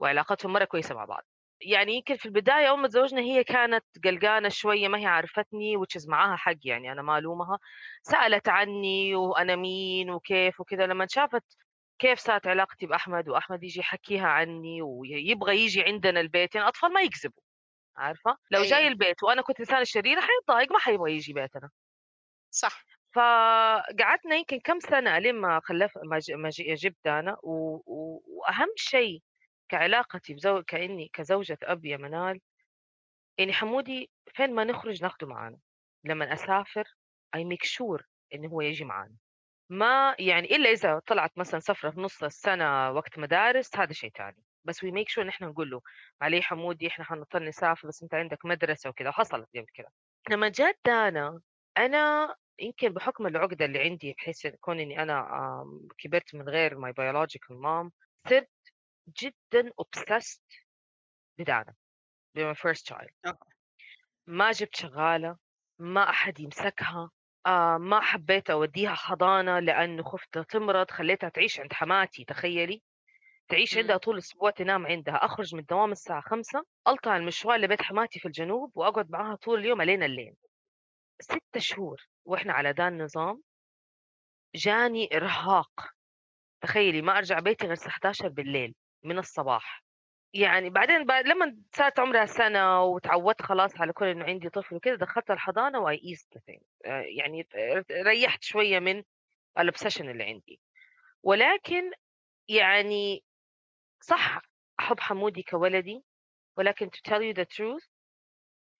وعلاقتهم 0.00 0.52
مرة 0.52 0.64
كويسة 0.64 0.94
مع 0.94 1.04
بعض. 1.04 1.22
يعني 1.60 1.94
يمكن 1.94 2.16
في 2.16 2.26
البداية 2.26 2.68
أول 2.68 2.78
ما 2.78 2.88
تزوجنا 2.88 3.20
هي 3.20 3.44
كانت 3.44 3.84
قلقانة 4.04 4.48
شوية 4.48 4.88
ما 4.88 4.98
هي 4.98 5.06
عرفتني 5.06 5.76
وتشز 5.76 6.08
معاها 6.08 6.36
حق 6.36 6.56
يعني 6.64 6.92
أنا 6.92 7.02
ما 7.02 7.18
ألومها. 7.18 7.58
سألت 8.02 8.48
عني 8.48 9.14
وأنا 9.14 9.56
مين 9.56 10.10
وكيف 10.10 10.60
وكذا 10.60 10.86
لما 10.86 11.06
شافت 11.10 11.44
كيف 11.98 12.18
صارت 12.18 12.46
علاقتي 12.46 12.86
بأحمد 12.86 13.28
وأحمد 13.28 13.62
يجي 13.64 13.80
يحكيها 13.80 14.26
عني 14.28 14.82
ويبغى 14.82 15.56
يجي 15.64 15.82
عندنا 15.82 16.20
البيت 16.20 16.54
يعني 16.54 16.68
أطفال 16.68 16.92
ما 16.92 17.00
يكذبوا 17.02 17.42
عارفة؟ 17.96 18.36
لو 18.50 18.62
أيوة. 18.62 18.70
جاي 18.70 18.88
البيت 18.88 19.22
وأنا 19.22 19.42
كنت 19.42 19.60
إنسانة 19.60 19.84
شريرة 19.84 20.20
حيتضايق 20.20 20.72
ما 20.72 20.78
حيبغى 20.78 21.12
يجي 21.12 21.32
بيتنا. 21.32 21.70
صح. 22.50 22.84
فقعدنا 23.14 24.36
يمكن 24.36 24.60
كم 24.60 24.80
سنة 24.80 25.18
لين 25.18 25.34
ما 25.34 25.60
خلف 25.64 25.98
ما 26.34 26.50
جبت 26.58 27.06
أنا 27.06 27.36
و... 27.42 27.76
و... 27.86 28.22
وأهم 28.26 28.68
شيء 28.76 29.22
كعلاقتي 29.68 30.34
بزو... 30.34 30.62
كأني 30.62 31.10
كزوجة 31.12 31.58
أب 31.62 31.84
يا 31.84 31.96
منال 31.96 32.40
يعني 33.38 33.52
حمودي 33.52 34.10
فين 34.34 34.54
ما 34.54 34.64
نخرج 34.64 35.02
ناخده 35.02 35.26
معانا. 35.26 35.58
لما 36.04 36.32
أسافر 36.32 36.84
I 37.34 37.44
make 37.44 37.64
sure 37.64 38.06
إنه 38.34 38.48
هو 38.48 38.60
يجي 38.60 38.84
معانا. 38.84 39.14
ما 39.70 40.16
يعني 40.18 40.56
إلا 40.56 40.70
إذا 40.70 40.98
طلعت 41.06 41.38
مثلا 41.38 41.60
سفرة 41.60 41.90
في 41.90 42.00
نص 42.00 42.22
السنة 42.22 42.90
وقت 42.90 43.18
مدارس 43.18 43.76
هذا 43.76 43.92
شيء 43.92 44.10
تاني. 44.10 44.42
بس 44.64 44.84
we 44.84 44.90
make 44.90 45.08
sure 45.08 45.28
إحنا 45.28 45.46
نقول 45.46 45.70
له 45.70 45.80
علي 46.20 46.42
حمودي 46.42 46.86
إحنا 46.88 47.04
حنضطر 47.04 47.42
نسافر 47.42 47.88
بس 47.88 48.02
أنت 48.02 48.14
عندك 48.14 48.46
مدرسة 48.46 48.90
وكذا. 48.90 49.10
حصلت 49.10 49.48
قبل 49.54 49.66
كذا. 49.74 49.88
لما 50.30 50.48
جات 50.48 50.78
دانا 50.84 51.40
أنا 51.78 52.34
يمكن 52.58 52.88
بحكم 52.88 53.26
العقدة 53.26 53.64
اللي 53.64 53.78
عندي 53.78 54.12
بحيث 54.12 54.46
كون 54.46 54.80
إني 54.80 55.02
أنا 55.02 55.64
كبرت 55.98 56.34
من 56.34 56.48
غير 56.48 56.74
my 56.74 56.92
biological 56.94 57.54
mom 57.64 57.90
صرت 58.28 58.50
جدا 59.22 59.70
obsessed 59.82 60.62
بدانا 61.38 61.74
ب 62.34 62.52
my 62.52 62.56
first 62.56 62.86
child. 62.94 63.34
ما 64.26 64.50
جبت 64.50 64.76
شغالة 64.76 65.36
ما 65.78 66.10
أحد 66.10 66.40
يمسكها 66.40 67.10
آه 67.46 67.78
ما 67.78 68.00
حبيت 68.00 68.50
أوديها 68.50 68.94
حضانة 68.94 69.58
لأنه 69.58 70.02
خفت 70.02 70.38
تمرض 70.38 70.90
خليتها 70.90 71.28
تعيش 71.28 71.60
عند 71.60 71.72
حماتي 71.72 72.24
تخيلي؟ 72.24 72.82
تعيش 73.48 73.78
عندها 73.78 73.96
طول 73.96 74.14
الأسبوع 74.14 74.50
تنام 74.50 74.86
عندها. 74.86 75.14
أخرج 75.14 75.54
من 75.54 75.60
الدوام 75.60 75.92
الساعة 75.92 76.20
خمسة 76.20 76.64
ألطع 76.88 77.16
المشوار 77.16 77.58
لبيت 77.58 77.82
حماتي 77.82 78.18
في 78.18 78.26
الجنوب 78.26 78.72
وأقعد 78.74 79.10
معاها 79.10 79.36
طول 79.36 79.60
اليوم 79.60 79.80
علينا 79.80 80.06
الليل. 80.06 80.34
ستة 81.22 81.60
شهور 81.60 82.06
وإحنا 82.24 82.52
على 82.52 82.70
ذا 82.70 82.88
النظام 82.88 83.42
جاني 84.54 85.16
إرهاق. 85.16 85.90
تخيلي 86.60 87.02
ما 87.02 87.18
أرجع 87.18 87.38
بيتي 87.38 87.64
غير 87.64 87.72
الساعة 87.72 87.90
11 87.90 88.28
بالليل 88.28 88.74
من 89.02 89.18
الصباح. 89.18 89.82
يعني 90.34 90.70
بعدين 90.70 91.04
بعد 91.04 91.26
لما 91.26 91.56
صارت 91.76 91.98
عمرها 91.98 92.26
سنة 92.26 92.82
وتعودت 92.82 93.42
خلاص 93.42 93.80
على 93.80 93.92
كل 93.92 94.06
إنه 94.06 94.24
عندي 94.24 94.48
طفل 94.48 94.74
وكذا 94.74 94.94
دخلت 94.94 95.30
الحضانة 95.30 95.78
و 95.78 96.00
I 96.04 96.10
eased 96.10 96.40
يعني 97.18 97.48
ريحت 97.90 98.42
شوية 98.42 98.78
من 98.78 99.02
ال 99.58 99.63
obsession 99.63 100.10
اللي 100.10 100.24
عندي. 100.24 100.60
ولكن 101.22 101.90
يعني 102.48 103.24
صح 104.00 104.40
أحب 104.80 105.00
حمودي 105.00 105.42
كولدي 105.42 106.04
ولكن 106.56 106.90
to 106.90 107.10
tell 107.10 107.20
you 107.22 107.34
the 107.34 107.46
truth 107.56 107.86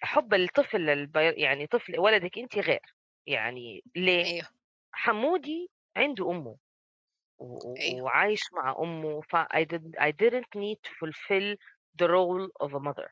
حب 0.03 0.35
الطفل 0.35 0.91
البي... 0.91 1.31
يعني 1.31 1.67
طفل 1.67 1.99
ولدك 1.99 2.39
أنت 2.39 2.59
غير 2.59 2.81
يعني 3.27 3.83
ليه؟ 3.97 4.25
أيوه. 4.25 4.47
حمودي 4.93 5.71
عنده 5.97 6.31
أمه 6.31 6.57
و... 7.39 7.77
أيوه. 7.77 8.03
وعايش 8.03 8.43
مع 8.53 8.77
أمه 8.79 9.21
ف 9.21 9.37
I, 9.37 9.65
did, 9.65 9.97
I 9.99 10.11
didn't 10.11 10.55
need 10.57 10.79
to 10.85 10.91
fulfill 11.01 11.57
the 11.99 12.09
role 12.09 12.49
of 12.67 12.75
a 12.75 12.81
mother. 12.81 13.09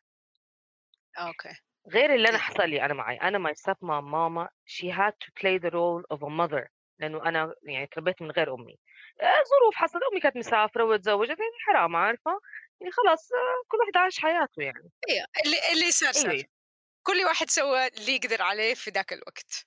أوكي. 1.18 1.48
غير 1.92 2.14
اللي 2.14 2.28
أنا 2.28 2.36
أيوه. 2.36 2.46
حصل 2.46 2.68
لي 2.68 2.84
أنا 2.84 2.94
معي 2.94 3.16
أنا 3.16 3.48
my 3.48 3.52
stepmom 3.54 3.84
ماما 4.04 4.48
she 4.66 4.86
had 4.86 5.12
to 5.24 5.30
play 5.40 5.58
the 5.58 5.70
role 5.70 6.16
of 6.16 6.22
a 6.22 6.30
mother 6.30 6.68
لأنه 6.98 7.24
أنا 7.28 7.54
يعني 7.62 7.86
تربيت 7.86 8.22
من 8.22 8.30
غير 8.30 8.54
أمي. 8.54 8.78
آه، 9.22 9.24
ظروف 9.24 9.74
حصلت 9.74 10.02
أمي 10.12 10.20
كانت 10.20 10.36
مسافرة 10.36 10.84
وتزوجت 10.84 11.30
يعني 11.30 11.52
حرام 11.66 11.96
عارفة؟ 11.96 12.40
يعني 12.80 12.92
خلاص 12.92 13.32
آه، 13.32 13.64
كل 13.68 13.78
واحد 13.78 13.96
عايش 13.96 14.20
حياته 14.20 14.62
يعني. 14.62 14.90
أيوه 15.10 15.26
اللي 15.46 15.56
اللي 15.72 15.90
صار 15.90 16.12
صار 16.12 16.42
كل 17.02 17.24
واحد 17.26 17.50
سوى 17.50 17.86
اللي 17.86 18.16
يقدر 18.16 18.42
عليه 18.42 18.74
في 18.74 18.90
ذاك 18.90 19.12
الوقت. 19.12 19.66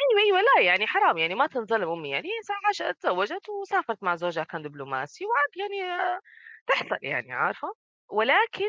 أيوه 0.00 0.22
أيوه 0.26 0.40
لا 0.40 0.62
يعني 0.66 0.86
حرام 0.86 1.18
يعني 1.18 1.34
ما 1.34 1.46
تنظلم 1.46 1.88
أمي 1.90 2.10
يعني 2.10 2.28
عاش 2.64 2.78
تزوجت 3.00 3.48
وسافرت 3.48 4.02
مع 4.02 4.16
زوجها 4.16 4.44
كان 4.44 4.62
دبلوماسي 4.62 5.24
وعاد 5.26 5.48
يعني 5.56 5.92
آه، 5.92 6.20
تحصل 6.66 6.98
يعني 7.02 7.32
عارفة؟ 7.32 7.74
ولكن 8.08 8.68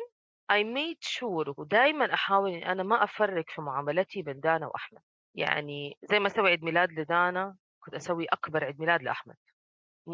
I 0.52 0.64
made 0.64 1.10
sure 1.10 1.54
ودائما 1.58 2.14
أحاول 2.14 2.50
إني 2.50 2.72
أنا 2.72 2.84
ما 2.84 3.04
أفرق 3.04 3.46
في 3.50 3.62
معاملتي 3.62 4.22
بين 4.22 4.40
دانا 4.40 4.68
وأحمد. 4.68 5.02
يعني 5.36 5.98
زي 6.04 6.20
ما 6.20 6.28
أسوي 6.28 6.50
عيد 6.50 6.64
ميلاد 6.64 6.92
لدانا 6.92 7.56
كنت 7.80 7.96
أسوي 7.96 8.26
أكبر 8.26 8.64
عيد 8.64 8.80
ميلاد 8.80 9.04
لأحمد. 9.04 9.36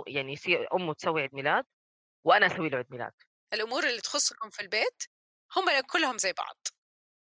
يعني 0.07 0.33
يصير 0.33 0.67
أمه 0.73 0.93
تسوي 0.93 1.21
عيد 1.21 1.35
ميلاد 1.35 1.65
وأنا 2.23 2.45
أسوي 2.45 2.69
له 2.69 2.77
عيد 2.77 2.87
ميلاد. 2.91 3.13
الأمور 3.53 3.83
اللي 3.83 4.01
تخصكم 4.01 4.49
في 4.49 4.59
البيت 4.59 5.03
هم 5.57 5.65
كلهم 5.91 6.17
زي 6.17 6.33
بعض. 6.33 6.57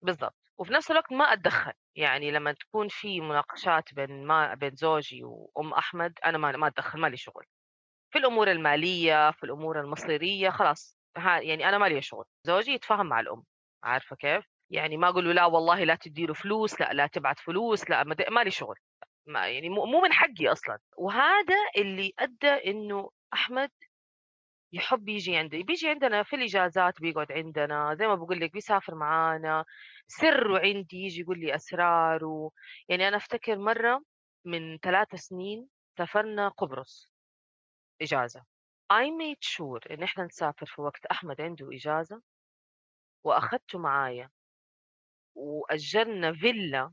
بالضبط. 0.02 0.43
وفي 0.58 0.72
نفس 0.72 0.90
الوقت 0.90 1.12
ما 1.12 1.24
أتدخل. 1.32 1.72
يعني 1.96 2.30
لما 2.30 2.52
تكون 2.52 2.88
في 2.88 3.20
مناقشات 3.20 3.94
بين 3.94 4.26
ما 4.26 4.54
بين 4.54 4.74
زوجي 4.74 5.20
وأم 5.24 5.72
أحمد 5.72 6.18
أنا 6.26 6.38
ما 6.38 6.52
ما 6.52 6.66
أتدخل 6.66 7.18
شغل. 7.18 7.44
في 8.12 8.18
الأمور 8.18 8.50
المالية 8.50 9.30
في 9.30 9.44
الأمور 9.44 9.80
المصيرية 9.80 10.50
خلاص. 10.50 10.98
ها 11.16 11.40
يعني 11.40 11.68
أنا 11.68 11.78
مالي 11.78 12.02
شغل. 12.02 12.24
زوجي 12.44 12.72
يتفاهم 12.72 13.06
مع 13.06 13.20
الأم. 13.20 13.44
عارفة 13.84 14.16
كيف؟ 14.16 14.44
يعني 14.70 14.96
ما 14.96 15.08
أقول 15.08 15.24
له 15.24 15.32
لا 15.32 15.44
والله 15.46 15.84
لا 15.84 15.94
تدي 15.94 16.26
له 16.26 16.34
فلوس 16.34 16.80
لا 16.80 16.92
لا 16.92 17.06
تبعت 17.06 17.38
فلوس 17.38 17.90
لا 17.90 18.04
ما- 18.04 18.16
مالي 18.30 18.50
شغل. 18.50 18.76
ما 19.26 19.48
يعني 19.48 19.68
مو 19.68 20.00
من 20.00 20.12
حقي 20.12 20.52
أصلا. 20.52 20.78
وهذا 20.98 21.56
اللي 21.76 22.12
أدى 22.18 22.70
إنه 22.70 23.10
أحمد 23.34 23.70
يحب 24.74 25.08
يجي 25.08 25.36
عندي. 25.36 25.62
بيجي 25.62 25.88
عندنا 25.88 26.22
في 26.22 26.36
الإجازات 26.36 27.00
بيقعد 27.00 27.32
عندنا 27.32 27.94
زي 27.98 28.06
ما 28.06 28.14
بقول 28.14 28.40
لك 28.40 28.52
بيسافر 28.52 28.94
معانا. 28.94 29.64
سره 30.06 30.58
عندي 30.58 30.96
يجي 30.96 31.20
يقول 31.20 31.40
لي 31.40 31.54
أسراره 31.54 32.50
يعني 32.88 33.08
أنا 33.08 33.16
أفتكر 33.16 33.58
مرة 33.58 34.02
من 34.44 34.78
ثلاث 34.78 35.14
سنين 35.14 35.68
سافرنا 35.98 36.48
قبرص. 36.48 37.08
إجازة. 38.02 38.40
I 38.92 39.04
made 39.10 39.42
sure 39.42 39.90
إن 39.90 40.02
إحنا 40.02 40.24
نسافر 40.24 40.66
في 40.66 40.80
وقت 40.82 41.06
أحمد 41.06 41.40
عنده 41.40 41.68
إجازة 41.72 42.22
وأخذته 43.24 43.78
معايا. 43.78 44.30
وأجرنا 45.34 46.32
فيلا 46.32 46.92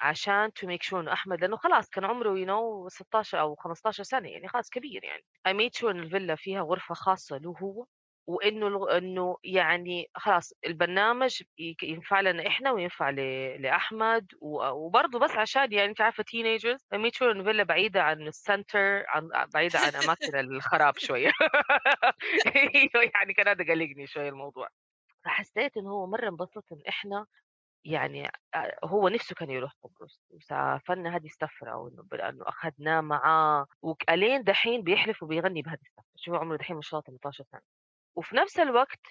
عشان 0.00 0.50
to 0.50 0.68
make 0.68 0.82
sure 0.90 0.94
إنه 0.94 1.12
أحمد 1.12 1.40
لأنه 1.40 1.56
خلاص 1.56 1.88
كان 1.90 2.04
عمره 2.04 2.34
you 2.44 2.46
know 2.48 2.88
16 2.88 3.40
أو 3.40 3.54
15 3.56 4.02
سنة 4.02 4.28
يعني 4.28 4.48
خلاص 4.48 4.70
كبير 4.70 5.04
يعني. 5.04 5.22
I 5.48 5.52
made 5.52 5.78
sure 5.80 5.84
إن 5.90 6.00
الفيلا 6.00 6.34
فيها 6.36 6.62
غرفة 6.62 6.94
خاصة 6.94 7.36
له 7.38 7.54
هو 7.62 7.86
وإنه 8.26 8.66
الغ- 8.66 8.96
إنه 8.98 9.36
يعني 9.44 10.06
خلاص 10.14 10.52
البرنامج 10.66 11.42
ينفع 11.82 12.20
لنا 12.20 12.46
إحنا 12.46 12.72
وينفع 12.72 13.10
ل- 13.10 13.62
لأحمد 13.62 14.26
و- 14.40 14.68
وبرضه 14.70 15.18
بس 15.18 15.30
عشان 15.36 15.72
يعني 15.72 15.94
I 16.94 16.98
made 16.98 17.14
sure 17.18 17.22
إنه 17.22 17.40
الفيلا 17.40 17.62
بعيدة 17.64 18.02
عن 18.02 18.22
السنتر 18.28 19.04
عن 19.08 19.28
بعيدة 19.54 19.78
عن 19.78 19.96
أماكن 19.96 20.36
الخراب 20.40 20.94
شوية. 20.98 21.30
أيوه، 22.46 23.10
يعني 23.14 23.34
كان 23.34 23.48
هذا 23.48 23.64
قلقني 23.64 24.06
شوية 24.06 24.28
الموضوع. 24.28 24.68
فحسيت 25.24 25.76
إنه 25.76 25.90
هو 25.90 26.06
مرة 26.06 26.28
انبسط 26.28 26.64
إن 26.72 26.82
إحنا 26.88 27.26
يعني 27.86 28.30
هو 28.84 29.08
نفسه 29.08 29.34
كان 29.34 29.50
يروح 29.50 29.72
قبرص 29.82 30.20
وسافرنا 30.30 31.16
هذه 31.16 31.26
السفرة 31.26 31.90
إنه 32.28 32.48
أخذناه 32.48 33.00
معاه 33.00 33.66
وألين 33.82 34.42
دحين 34.42 34.82
بيحلف 34.82 35.22
وبيغني 35.22 35.62
بهذه 35.62 35.78
السفرة. 35.82 36.04
شوف 36.16 36.34
عمره 36.34 36.56
دحين 36.56 36.76
ما 36.76 36.82
شاء 36.82 37.00
الله 37.00 37.06
18 37.06 37.44
سنة. 37.44 37.60
وفي 38.16 38.36
نفس 38.36 38.58
الوقت 38.60 39.06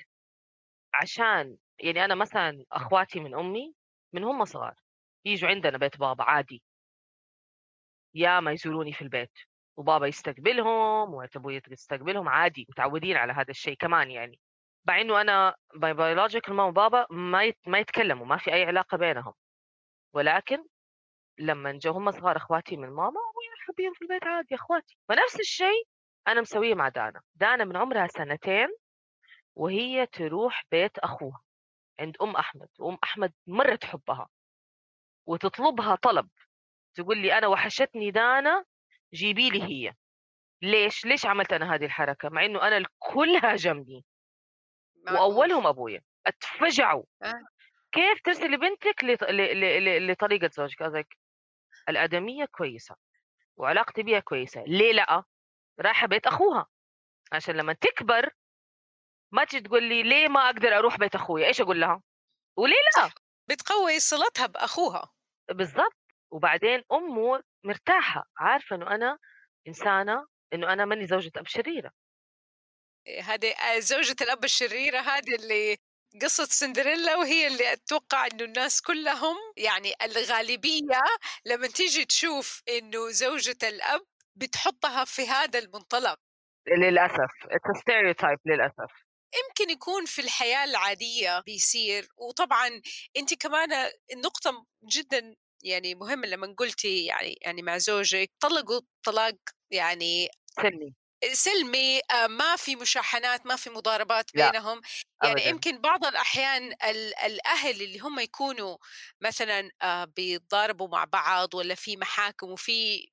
عشان 0.93 1.57
يعني 1.79 2.05
أنا 2.05 2.15
مثلا 2.15 2.65
أخواتي 2.71 3.19
من 3.19 3.35
أمي 3.35 3.75
من 4.13 4.23
هم 4.23 4.45
صغار 4.45 4.75
يجوا 5.25 5.49
عندنا 5.49 5.77
بيت 5.77 5.97
بابا 5.97 6.23
عادي. 6.23 6.63
يا 8.15 8.39
ما 8.39 8.51
يزوروني 8.51 8.93
في 8.93 9.01
البيت 9.01 9.31
وبابا 9.77 10.07
يستقبلهم 10.07 11.13
وأبوي 11.13 11.61
يستقبلهم 11.71 12.29
عادي 12.29 12.67
متعودين 12.69 13.17
على 13.17 13.33
هذا 13.33 13.51
الشيء 13.51 13.77
كمان 13.77 14.11
يعني. 14.11 14.39
مع 14.85 15.01
إنه 15.01 15.21
أنا 15.21 15.55
my 15.75 15.93
biological 15.93 16.53
ماما 16.53 16.69
وبابا 16.69 17.07
ما 17.09 17.43
يت... 17.43 17.57
ما 17.67 17.79
يتكلموا 17.79 18.25
ما 18.25 18.37
في 18.37 18.53
أي 18.53 18.63
علاقة 18.65 18.97
بينهم. 18.97 19.33
ولكن 20.13 20.63
لما 21.39 21.71
جو 21.71 21.91
هم 21.91 22.11
صغار 22.11 22.37
أخواتي 22.37 22.77
من 22.77 22.89
ماما 22.89 23.19
حبيهم 23.67 23.93
في 23.93 24.01
البيت 24.01 24.23
عادي 24.23 24.55
أخواتي. 24.55 24.97
فنفس 25.09 25.39
الشيء 25.39 25.87
أنا 26.27 26.41
مسويه 26.41 26.75
مع 26.75 26.89
دانا. 26.89 27.21
دانا 27.35 27.65
من 27.65 27.77
عمرها 27.77 28.07
سنتين 28.07 28.67
وهي 29.55 30.05
تروح 30.05 30.63
بيت 30.71 30.97
أخوها 30.97 31.41
عند 31.99 32.17
أم 32.21 32.35
أحمد 32.35 32.67
وأم 32.79 32.97
أحمد 33.03 33.33
مرة 33.47 33.75
تحبها 33.75 34.27
وتطلبها 35.25 35.95
طلب. 35.95 36.29
تقول 36.95 37.17
لي 37.17 37.37
أنا 37.37 37.47
وحشتني 37.47 38.11
دانا 38.11 38.65
جيبي 39.13 39.49
لي 39.49 39.63
هي. 39.63 39.93
ليش؟ 40.61 41.05
ليش 41.05 41.25
عملت 41.25 41.53
أنا 41.53 41.75
هذه 41.75 41.85
الحركة؟ 41.85 42.29
مع 42.29 42.45
إنه 42.45 42.67
أنا 42.67 42.77
الكل 42.77 43.35
هاجمني. 43.43 44.05
وأولهم 45.11 45.67
أبويا. 45.67 46.01
اتفجعوا. 46.27 47.03
آه. 47.23 47.43
كيف 47.91 48.21
ترسلي 48.23 48.57
بنتك 48.57 49.03
لط... 49.03 49.23
ل... 49.23 49.37
ل... 49.37 49.83
ل... 49.85 50.11
لطريقة 50.11 50.49
زوجك؟ 50.53 50.83
قصدك 50.83 51.17
الآدمية 51.89 52.45
كويسة 52.45 52.95
وعلاقتي 53.57 54.03
بيها 54.03 54.19
كويسة. 54.19 54.63
ليه 54.67 54.91
لأ؟ 54.93 55.23
رايحة 55.79 56.07
بيت 56.07 56.27
أخوها. 56.27 56.67
عشان 57.31 57.55
لما 57.55 57.73
تكبر 57.73 58.29
ما 59.31 59.43
تجي 59.43 59.61
تقول 59.61 59.83
لي 59.83 60.03
ليه 60.03 60.27
ما 60.27 60.45
أقدر 60.45 60.77
أروح 60.77 60.97
بيت 60.97 61.15
أخويا؟ 61.15 61.47
إيش 61.47 61.61
أقول 61.61 61.81
لها؟ 61.81 62.01
وليه 62.57 62.75
لأ؟ 62.97 63.09
بتقوي 63.49 63.99
صلتها 63.99 64.45
بأخوها. 64.45 65.11
بالضبط. 65.49 65.95
وبعدين 66.31 66.83
أمه 66.91 67.43
مرتاحة. 67.63 68.25
عارفة 68.37 68.75
إنه 68.75 68.87
أنا 68.87 69.17
إنسانة 69.67 70.27
إنه 70.53 70.73
أنا 70.73 70.85
ماني 70.85 71.07
زوجة 71.07 71.31
اب 71.35 71.47
شريره 71.47 71.91
هذه 73.23 73.51
آه، 73.51 73.79
زوجة 73.79 74.15
الأب 74.21 74.43
الشريرة 74.43 74.99
هذه 74.99 75.35
اللي 75.35 75.77
قصة 76.21 76.45
سندريلا 76.45 77.15
وهي 77.15 77.47
اللي 77.47 77.73
أتوقع 77.73 78.27
إنه 78.27 78.43
الناس 78.43 78.81
كلهم 78.81 79.35
يعني 79.57 79.93
الغالبية 80.03 81.01
لما 81.45 81.67
تيجي 81.67 82.05
تشوف 82.05 82.61
إنه 82.69 83.09
زوجة 83.09 83.57
الأب 83.63 84.01
بتحطها 84.35 85.05
في 85.05 85.27
هذا 85.27 85.59
المنطلق. 85.59 86.19
للأسف. 86.67 87.31
it's 87.43 87.81
stereotype 87.81 88.39
للأسف. 88.45 88.91
يمكن 89.35 89.69
يكون 89.73 90.05
في 90.05 90.21
الحياة 90.21 90.63
العادية 90.63 91.39
بيصير. 91.39 92.07
وطبعا 92.17 92.81
أنت 93.17 93.33
كمان 93.33 93.91
النقطة 94.13 94.65
جدا 94.95 95.35
يعني 95.63 95.95
مهم 95.95 96.25
لما 96.25 96.55
قلتي 96.57 97.05
يعني 97.05 97.37
يعني 97.41 97.61
مع 97.61 97.77
زوجك 97.77 98.31
طلقوا 98.39 98.81
طلاق 99.05 99.35
يعني 99.71 100.29
سلمي 100.61 100.95
سلمي 101.33 101.99
آه، 102.11 102.27
ما 102.27 102.55
في 102.55 102.75
مشاحنات 102.75 103.45
ما 103.45 103.55
في 103.55 103.69
مضاربات 103.69 104.31
لا 104.33 104.51
بينهم. 104.51 104.81
يعني 105.23 105.33
ابدا. 105.41 105.49
يمكن 105.49 105.81
بعض 105.81 106.05
الأحيان 106.05 106.73
الأهل 107.25 107.81
اللي 107.81 107.99
هم 107.99 108.19
يكونوا 108.19 108.77
مثلا 109.21 109.71
آه، 109.81 110.05
بيتضاربوا 110.05 110.87
مع 110.87 111.03
بعض 111.03 111.55
ولا 111.55 111.75
في 111.75 111.97
محاكم 111.97 112.51
وفي 112.51 113.09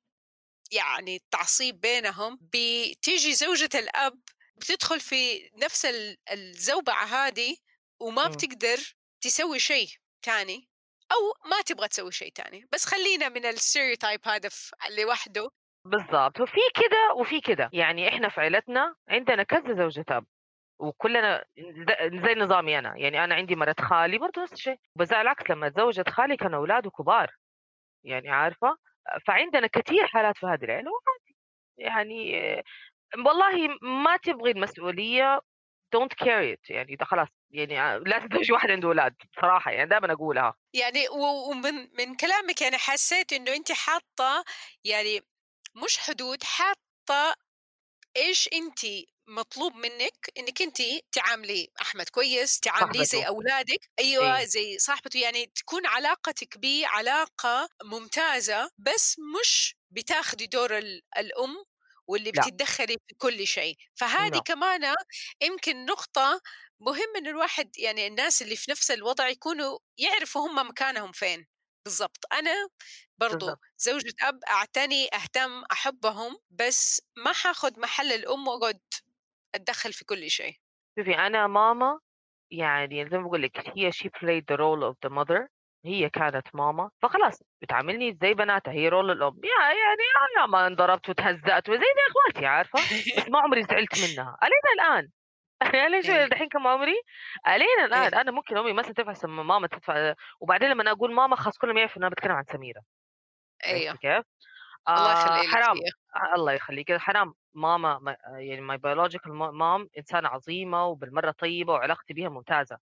يعني 0.72 1.22
تعصيب 1.30 1.80
بينهم 1.80 2.38
بتيجي 2.42 3.34
زوجة 3.34 3.70
الأب 3.74 4.20
بتدخل 4.56 5.00
في 5.00 5.50
نفس 5.56 5.86
الزوبعة 6.32 7.04
هذه 7.04 7.56
وما. 8.00 8.28
بتقدر 8.28 8.94
تسوي 9.20 9.58
شيء 9.58 9.88
تاني 10.22 10.68
أو 11.12 11.50
ما 11.50 11.62
تبغى 11.62 11.88
تسوي 11.88 12.12
شيء 12.12 12.32
تاني. 12.32 12.68
بس 12.72 12.84
خلينا 12.84 13.28
من 13.28 13.46
ال 13.46 13.53
stereotype 13.53 14.20
هذا 14.28 14.50
لوحده. 14.90 15.50
بالضبط. 15.84 16.40
وفي 16.40 16.60
كده 16.74 17.14
وفي 17.16 17.40
كده. 17.40 17.70
يعني 17.72 18.08
إحنا 18.08 18.28
في 18.28 18.40
عيلتنا 18.40 18.94
عندنا 19.08 19.42
كذا 19.42 19.74
زوجة 19.74 20.04
اب 20.08 20.24
وكلنا 20.78 21.44
زي 22.02 22.34
نظامي 22.34 22.78
أنا. 22.78 22.96
يعني 22.96 23.24
أنا 23.24 23.34
عندي 23.34 23.56
مرات 23.56 23.80
خالي 23.80 24.18
برضه 24.18 24.42
نفس 24.42 24.52
الشيء. 24.52 24.76
بس 24.96 25.12
على 25.12 25.22
العكس 25.22 25.50
لما 25.50 25.68
تزوجت 25.68 26.08
خالي 26.08 26.36
كانوا 26.36 26.58
اولاده 26.58 26.90
كبار. 26.90 27.30
يعني 28.04 28.30
عارفة؟ 28.30 28.76
فعندنا 29.26 29.66
كثير 29.66 30.06
حالات 30.06 30.36
في 30.36 30.46
هذه 30.46 30.64
العيلة. 30.64 30.90
وعادي. 30.90 31.36
يعني 31.78 32.62
والله 33.26 33.68
ما 33.82 34.16
تبغي 34.16 34.50
المسؤولية 34.50 35.40
don't 35.96 36.24
carry 36.24 36.56
it. 36.56 36.70
يعني 36.70 36.96
ده 36.96 37.04
خلاص. 37.04 37.28
يعني 37.50 37.98
لا 38.04 38.18
تتزوج 38.18 38.52
واحد 38.52 38.70
عنده 38.70 38.88
أولاد. 38.88 39.14
صراحة 39.40 39.70
يعني 39.70 39.88
دائما 39.90 40.12
أقولها. 40.12 40.54
يعني 40.74 41.08
ومن 41.50 41.74
من 41.98 42.16
كلامك 42.16 42.62
يعني 42.62 42.76
حسيت 42.76 43.32
إنه 43.32 43.54
انت 43.54 43.72
حاطة 43.72 44.44
يعني 44.84 45.20
مش 45.74 45.98
حدود 45.98 46.44
حاطة 46.44 47.36
إيش 48.16 48.48
انت 48.52 48.80
مطلوب 49.28 49.74
منك 49.76 50.30
إنك 50.38 50.62
انت 50.62 50.78
تعاملي 51.12 51.70
أحمد 51.80 52.08
كويس 52.08 52.60
تعامليه 52.60 53.02
زي 53.04 53.22
أولادك. 53.26 53.90
أيوه 53.98 54.38
إيه؟ 54.38 54.44
زي 54.44 54.78
صاحبته. 54.78 55.18
يعني 55.20 55.46
تكون 55.46 55.86
علاقتك 55.86 56.58
بيه 56.58 56.86
علاقة 56.86 57.68
ممتازة 57.84 58.70
بس 58.78 59.16
مش 59.40 59.76
بتاخدي 59.90 60.46
دور 60.46 60.78
الأم 61.18 61.64
واللي 62.06 62.30
لا. 62.32 62.42
بتتدخلي 62.42 62.96
في 63.08 63.14
كل 63.18 63.46
شيء. 63.46 63.76
فهذه 63.94 64.38
كمان 64.38 64.94
يمكن 65.42 65.84
نقطة 65.86 66.40
مهم 66.80 67.16
إن 67.16 67.26
الواحد 67.26 67.78
يعني 67.78 68.06
الناس 68.06 68.42
اللي 68.42 68.56
في 68.56 68.70
نفس 68.70 68.90
الوضع 68.90 69.28
يكونوا 69.28 69.78
يعرفوا 69.98 70.48
هم 70.48 70.68
مكانهم 70.68 71.12
فين. 71.12 71.46
بالضبط. 71.84 72.24
أنا 72.32 72.68
برضو 73.18 73.36
بالضبط. 73.38 73.60
زوجة 73.78 74.14
أب 74.22 74.40
أعتني 74.50 75.08
أهتم 75.14 75.62
أحبهم 75.72 76.36
بس 76.50 77.02
ما 77.16 77.32
حاخذ 77.32 77.80
محل 77.80 78.12
الأم 78.12 78.48
وأقعد 78.48 78.80
أتدخل 79.54 79.92
في 79.92 80.04
كل 80.04 80.30
شيء. 80.30 80.56
شوفي 80.98 81.14
أنا 81.14 81.46
ماما 81.46 81.98
يعني 82.50 83.08
زي 83.10 83.18
ما 83.18 83.22
بقول 83.28 83.42
لك 83.42 83.78
هي 83.78 83.92
she 83.92 84.06
played 84.06 84.44
the 84.52 84.56
role 84.58 84.92
of 84.92 84.96
the 85.06 85.10
mother 85.14 85.48
هي 85.84 86.10
كانت 86.10 86.46
ماما 86.54 86.90
فخلاص 87.02 87.42
بتعاملني 87.62 88.18
زي 88.22 88.34
بناتها 88.34 88.72
هي 88.72 88.88
رول 88.88 89.10
الأم. 89.10 89.40
يا 89.44 89.62
يعني 89.68 90.02
يا 90.40 90.46
ما 90.46 90.66
انضربت 90.66 91.08
وتهزأت 91.08 91.68
وزي 91.68 91.80
إخواتي 92.10 92.46
عارفة؟ 92.46 92.78
بس 93.18 93.28
ما 93.28 93.38
عمري 93.38 93.62
زعلت 93.62 93.98
منها. 93.98 94.38
الين 94.42 94.80
الآن. 94.80 95.10
ليش 95.88 96.10
إيه. 96.10 96.26
دحين 96.26 96.48
كم 96.48 96.66
عمري؟ 96.66 97.02
الين 97.48 97.84
الان. 97.84 98.14
أنا 98.14 98.30
ممكن 98.30 98.56
أمي 98.56 98.72
مثلا 98.72 98.92
تدفع 98.92 99.28
ماما 99.28 99.66
تدفع 99.66 100.14
وبعدين 100.40 100.70
لما 100.70 100.90
أقول 100.90 101.12
ماما 101.12 101.36
خلاص 101.36 101.58
كلهم 101.58 101.78
يعرفوا 101.78 101.96
إن 101.96 102.02
أنا 102.02 102.10
بتكلم 102.10 102.32
عن 102.32 102.44
سميرة. 102.44 102.82
أيوه. 103.66 103.96
كيف؟ 103.96 104.24
الله 104.88 105.12
يخليك 105.12 105.50
حرام 105.50 105.76
الله 106.36 106.52
يخليك 106.52 106.96
حرام. 106.96 107.34
ماما 107.54 108.16
يعني 108.26 108.60
my 108.60 108.78
biological 108.78 109.32
mom 109.32 109.88
إنسانة 109.98 110.28
عظيمة 110.28 110.86
وبالمرة 110.86 111.30
طيبة 111.30 111.72
وعلاقتي 111.72 112.14
بها 112.14 112.28
ممتازة. 112.28 112.78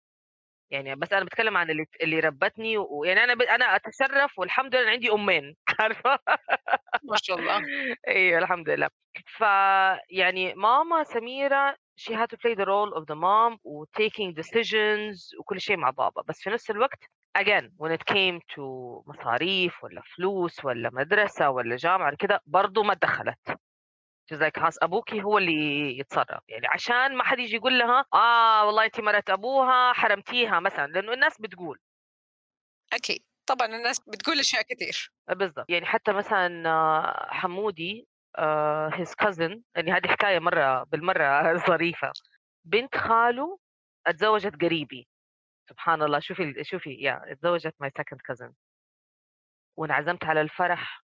يعني 0.70 0.94
بس 0.94 1.12
أنا 1.12 1.24
بتكلم 1.24 1.56
عن 1.56 1.70
اللي 1.70 1.86
اللي 2.02 2.20
ربتني 2.20 2.78
ويعني 2.78 3.24
أنا 3.24 3.34
ب... 3.34 3.42
أنا 3.42 3.76
أتشرف 3.76 4.38
والحمد 4.38 4.76
لله 4.76 4.90
عندي 4.90 5.12
أمين. 5.12 5.56
عارفة؟ 5.80 6.18
ما 7.02 7.16
شاء 7.16 7.38
الله. 7.38 7.62
أيوه 8.08 8.38
الحمد 8.38 8.68
لله. 8.68 8.88
فيعني 9.26 10.54
ماما 10.54 11.04
سميرة 11.04 11.76
she 11.96 12.12
had 12.12 12.28
to 12.30 12.36
play 12.36 12.54
the 12.54 12.66
role 12.66 12.92
of 12.98 13.04
the 13.10 13.14
mom 13.14 13.58
و 13.64 13.84
taking 13.84 14.34
decisions 14.34 15.38
وكل 15.38 15.60
شيء 15.60 15.76
مع 15.76 15.90
بابا. 15.90 16.22
بس 16.22 16.40
في 16.40 16.50
نفس 16.50 16.70
الوقت 16.70 17.04
again 17.38 17.70
when 17.78 17.90
it 17.90 18.14
came 18.14 18.40
to 18.54 18.60
مصاريف 19.06 19.84
ولا 19.84 20.02
فلوس 20.16 20.64
ولا 20.64 20.90
مدرسة 20.92 21.50
ولا 21.50 21.76
جامعة 21.76 22.16
كده 22.16 22.42
برضه 22.46 22.82
ما 22.82 22.94
دخلت. 22.94 23.58
زي 24.32 24.50
خلاص 24.56 24.78
أبوكي 24.82 25.22
هو 25.22 25.38
اللي 25.38 25.98
يتصرف. 25.98 26.40
يعني 26.48 26.66
عشان 26.66 27.16
ما 27.16 27.24
حد 27.24 27.38
يجي 27.38 27.56
يقول 27.56 27.78
لها 27.78 28.04
آه 28.14 28.66
والله 28.66 28.84
انت 28.84 29.00
مرت 29.00 29.30
أبوها 29.30 29.92
حرمتيها 29.92 30.60
مثلا. 30.60 30.86
لأنه 30.86 31.12
الناس 31.12 31.40
بتقول. 31.40 31.78
أكيد. 32.92 33.24
طبعا 33.46 33.66
الناس 33.66 34.00
بتقول 34.00 34.38
أشياء 34.38 34.62
كثير 34.62 35.12
بالضبط. 35.28 35.70
يعني 35.70 35.86
حتى 35.86 36.12
مثلا 36.12 37.30
حمودي 37.30 38.08
his 38.92 39.12
uh, 39.12 39.14
cousin 39.14 39.62
يعني 39.76 39.92
هذه 39.92 40.06
حكاية 40.06 40.38
مرة 40.38 40.82
بالمرة 40.84 41.54
ظريفة. 41.68 42.12
بنت 42.64 42.96
خاله 42.96 43.58
اتزوجت 44.06 44.62
قريبي. 44.62 45.08
سبحان 45.70 46.02
الله. 46.02 46.18
شوفي 46.20 46.64
شوفي 46.64 46.94
يا 46.94 47.32
اتزوجت 47.32 47.74
my 47.80 47.90
second 47.90 48.20
cousin 48.20 48.52
وانعزمت 49.76 50.24
على 50.24 50.40
الفرح. 50.40 51.04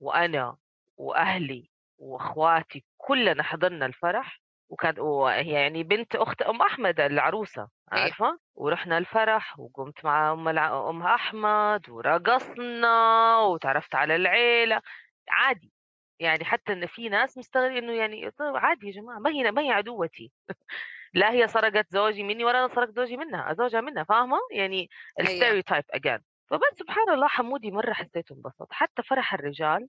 وأنا 0.00 0.56
وأهلي 0.96 1.70
وأخواتي 1.98 2.84
كلنا 2.96 3.42
حضرنا 3.42 3.86
الفرح. 3.86 4.40
وكانت 4.68 4.98
وهي 4.98 5.52
يعني 5.52 5.82
بنت 5.82 6.16
أخت 6.16 6.42
أم 6.42 6.62
أحمد 6.62 7.00
العروسة 7.00 7.62
إيه. 7.92 7.98
عارفة؟ 8.00 8.38
ورحنا 8.54 8.98
الفرح 8.98 9.58
وقمت 9.60 10.04
مع 10.04 10.32
أم 10.32 10.48
أم 10.58 11.02
أحمد 11.02 11.90
ورقصنا 11.90 13.36
وتعرفت 13.38 13.94
على 13.94 14.16
العيلة. 14.16 14.80
عادي. 15.28 15.73
يعني 16.18 16.44
حتى 16.44 16.72
إن 16.72 16.86
في 16.86 17.08
ناس 17.08 17.38
مستغرب 17.38 17.76
إنه 17.76 17.92
يعني 17.92 18.30
طيب 18.30 18.56
عادي 18.56 18.86
يا 18.86 18.92
جماعة 18.92 19.18
ما 19.18 19.30
هي 19.30 19.50
ما 19.50 19.62
هي 19.62 19.70
عدوتي. 19.70 20.32
لا 21.14 21.32
هي 21.32 21.48
سرقت 21.48 21.86
زوجي 21.92 22.22
مني 22.22 22.44
ولا 22.44 22.64
أنا 22.64 22.74
سرقت 22.74 22.94
زوجي 22.96 23.16
منها 23.16 23.54
زوجها 23.54 23.80
منها 23.80 24.04
فاهمة؟ 24.04 24.36
يعني 24.52 24.88
ال 25.20 25.26
stereotype 25.26 25.84
again 25.90 26.18
فبس 26.50 26.78
سبحان 26.78 27.10
الله 27.10 27.28
حمودي 27.28 27.70
مرة 27.70 27.92
حسيته 27.92 28.32
انبسط. 28.34 28.68
حتى 28.72 29.02
فرح 29.02 29.34
الرجال 29.34 29.88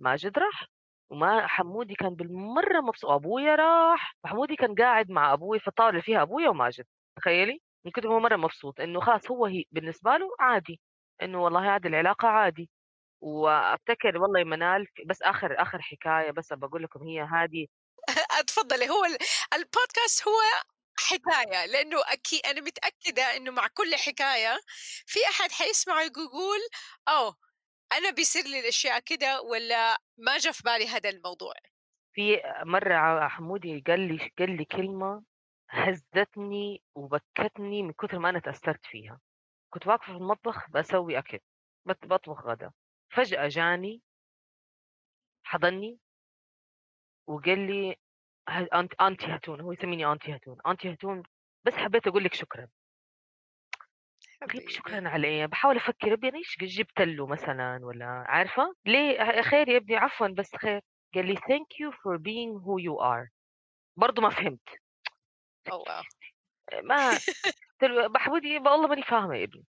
ماجد 0.00 0.38
راح 0.38 0.66
وما 1.10 1.46
حمودي 1.46 1.94
كان 1.94 2.14
بالمرة 2.14 2.80
مبسوط. 2.80 3.10
أبويا 3.10 3.54
راح 3.56 4.16
فحمودي 4.24 4.56
كان 4.56 4.74
قاعد 4.74 5.10
مع 5.10 5.32
أبوي 5.32 5.58
في 5.60 5.68
الطاوله 5.68 5.90
اللي 5.90 6.02
فيها 6.02 6.22
أبويا 6.22 6.48
وماجد 6.48 6.84
تخيلي؟ 7.16 7.62
من 7.84 7.92
كثر 7.92 8.08
هو 8.08 8.20
مرة 8.20 8.36
مبسوط 8.36 8.80
إنه 8.80 9.00
خلاص 9.00 9.30
هو 9.30 9.46
هي 9.46 9.64
بالنسبة 9.72 10.16
له 10.16 10.28
عادي 10.40 10.80
إنه 11.22 11.42
والله 11.44 11.76
هذه 11.76 11.86
العلاقة 11.86 12.28
عادي. 12.28 12.70
وأفتكر 13.20 14.18
والله 14.18 14.44
منال 14.44 14.86
بس 15.06 15.22
آخر 15.22 15.62
آخر 15.62 15.82
حكاية 15.82 16.30
بس 16.30 16.52
بقول 16.52 16.82
لكم 16.82 17.02
هي 17.02 17.20
هذه. 17.22 17.66
تفضلي 18.48 18.88
هو 18.88 19.04
البودكاست 19.54 20.28
هو 20.28 20.40
حكاية 20.98 21.66
لأنه 21.66 21.98
أكيد 22.06 22.46
أنا 22.46 22.60
متأكدة 22.60 23.36
إنه 23.36 23.50
مع 23.50 23.66
كل 23.66 23.94
حكاية 23.94 24.60
في 25.06 25.18
أحد 25.30 25.52
حيسمع 25.52 26.02
يقول 26.02 26.60
أوه 27.08 27.36
أنا 27.92 28.10
بيصير 28.10 28.44
لي 28.44 28.60
الأشياء 28.60 28.98
كده 28.98 29.42
ولا 29.42 29.98
ما 30.18 30.38
جاء 30.38 30.52
في 30.52 30.62
بالي 30.62 30.88
هذا 30.88 31.08
الموضوع؟ 31.10 31.54
في 32.12 32.42
مرة 32.64 33.28
حمودي 33.28 33.84
قال 33.86 34.00
لي 34.00 34.32
قال 34.38 34.56
لي 34.56 34.64
كلمة 34.64 35.22
هزتني 35.70 36.82
وبكتني 36.94 37.82
من 37.82 37.92
كثر 37.92 38.18
ما 38.18 38.30
أنا 38.30 38.38
تأثرت 38.38 38.86
فيها. 38.86 39.20
كنت 39.70 39.86
واقفة 39.86 40.12
في 40.12 40.18
المطبخ 40.18 40.70
بسوي 40.70 41.18
أكل 41.18 41.38
بطبخ 41.86 42.46
غدا. 42.46 42.72
فجأة 43.10 43.48
جاني 43.48 44.02
حضني 45.44 45.98
وقال 47.26 47.58
لي 47.66 47.96
أنت 48.74 48.94
أنتي 49.00 49.26
هتون 49.26 49.60
هو 49.60 49.72
يسميني 49.72 50.06
أنتي 50.12 50.36
هتون 50.36 50.56
أنتي 50.66 50.92
هتون 50.92 51.22
بس 51.64 51.72
حبيت 51.72 52.06
أقول 52.06 52.24
لك 52.24 52.34
شكرا. 52.34 52.68
شكرا 54.68 55.08
على 55.08 55.28
إيه 55.28 55.46
بحاول 55.46 55.76
أفكر 55.76 56.12
ابني 56.12 56.38
إيش 56.38 56.56
جبت 56.60 57.00
له 57.00 57.26
مثلا 57.26 57.80
ولا 57.82 58.24
عارفة؟ 58.28 58.74
ليه؟ 58.86 59.42
خير 59.42 59.68
يا 59.68 59.76
ابني 59.76 59.96
عفوا 59.96 60.28
بس 60.28 60.56
خير. 60.56 60.80
قال 61.14 61.26
لي 61.26 61.36
thank 61.36 61.68
you 61.80 61.92
for 61.92 62.18
being 62.18 62.60
who 62.64 62.78
you 62.80 63.00
are. 63.00 63.30
برضه 63.96 64.22
ما 64.22 64.30
فهمت. 64.30 64.68
Oh, 65.70 65.84
wow. 65.88 66.04
ما 66.82 67.10
بحبودي 68.14 68.58
والله 68.58 68.86
ماني 68.88 69.02
فاهمة 69.02 69.36
يا 69.36 69.44
ابني. 69.44 69.64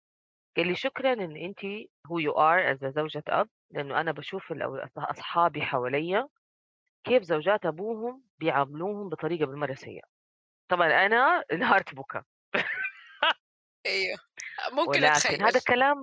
قال 0.57 0.67
لي 0.67 0.75
شكرا 0.75 1.13
إن 1.13 1.37
انت 1.37 1.61
who 2.09 2.21
you 2.21 2.33
are 2.35 2.75
as 2.75 2.87
زوجة 2.87 3.23
أب 3.29 3.49
لأنه 3.71 4.01
أنا 4.01 4.13
بشوف 4.13 4.53
أصحابي 4.97 5.63
حواليا 5.63 6.29
كيف 7.05 7.23
زوجات 7.23 7.67
أبوهم 7.67 8.23
بيعاملوهم 8.39 9.09
بطريقة 9.09 9.47
بالمرة 9.47 9.75
سيئة. 9.75 10.03
طبعا 10.69 11.07
أنا 11.07 11.45
انهارت 11.53 11.95
بكى 11.95 12.23
أيوه. 13.87 14.19
ممكن 14.73 14.91
ولكن 14.91 15.05
أتخيل. 15.05 15.43
هذا 15.43 15.59
الكلام 15.59 15.99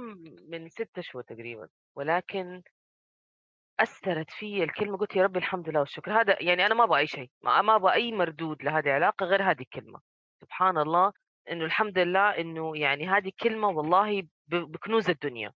من 0.48 0.70
ستة 0.70 1.02
شهور 1.02 1.24
تقريبا. 1.24 1.68
ولكن 1.96 2.62
أثرت 3.80 4.32
في 4.32 4.64
الكلمة 4.64 4.98
قلت 4.98 5.16
يا 5.16 5.24
ربي 5.24 5.40
الحمد 5.40 5.70
لله 5.70 5.80
والشكر. 5.80 6.22
هذا 6.22 6.38
يعني 6.44 6.66
أنا 6.66 6.76
ما 6.76 6.84
أبغى 6.84 7.00
أي 7.00 7.08
شيء 7.08 7.30
ما 7.42 7.76
أبغى 7.76 7.94
أي 7.94 8.12
مردود 8.12 8.64
لهذه 8.64 8.86
العلاقة 8.86 9.26
غير 9.26 9.44
هذه 9.52 9.62
الكلمة. 9.62 10.00
سبحان 10.42 10.78
الله 10.78 11.14
إنه 11.52 11.66
الحمد 11.66 11.98
لله 12.00 12.30
إنه 12.30 12.78
يعني 12.78 13.08
هذه 13.08 13.28
الكلمة 13.28 13.68
والله 13.68 14.28
بكنوز 14.48 15.10
الدنيا. 15.10 15.54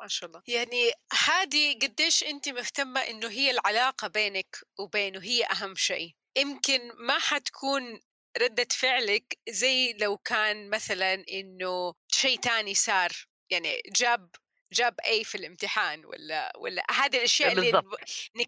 ما 0.00 0.08
شاء 0.08 0.28
الله. 0.28 0.42
يعني 0.48 0.90
هذه 1.26 1.78
قديش 1.82 2.24
أنت 2.24 2.48
مهتمة 2.48 3.00
إنه 3.00 3.28
هي 3.28 3.50
العلاقة 3.50 4.08
بينك 4.08 4.56
وبينه 4.78 5.22
هي 5.22 5.44
أهم 5.44 5.74
شيء؟ 5.74 6.14
يمكن 6.38 6.80
ما 6.98 7.18
حتكون 7.18 8.00
ردة 8.42 8.68
فعلك 8.70 9.38
زي 9.48 9.92
لو 9.92 10.16
كان 10.16 10.70
مثلا 10.70 11.14
إنه 11.32 11.94
شيء 12.08 12.38
تاني 12.38 12.74
صار 12.74 13.10
يعني 13.50 13.82
جاب 13.96 14.30
جاب 14.72 14.94
اي 15.06 15.24
في 15.24 15.34
الامتحان 15.34 16.04
ولا 16.04 16.52
ولا 16.56 16.82
هذه 16.90 17.16
الأشياء 17.16 17.52
اللي 17.52 17.82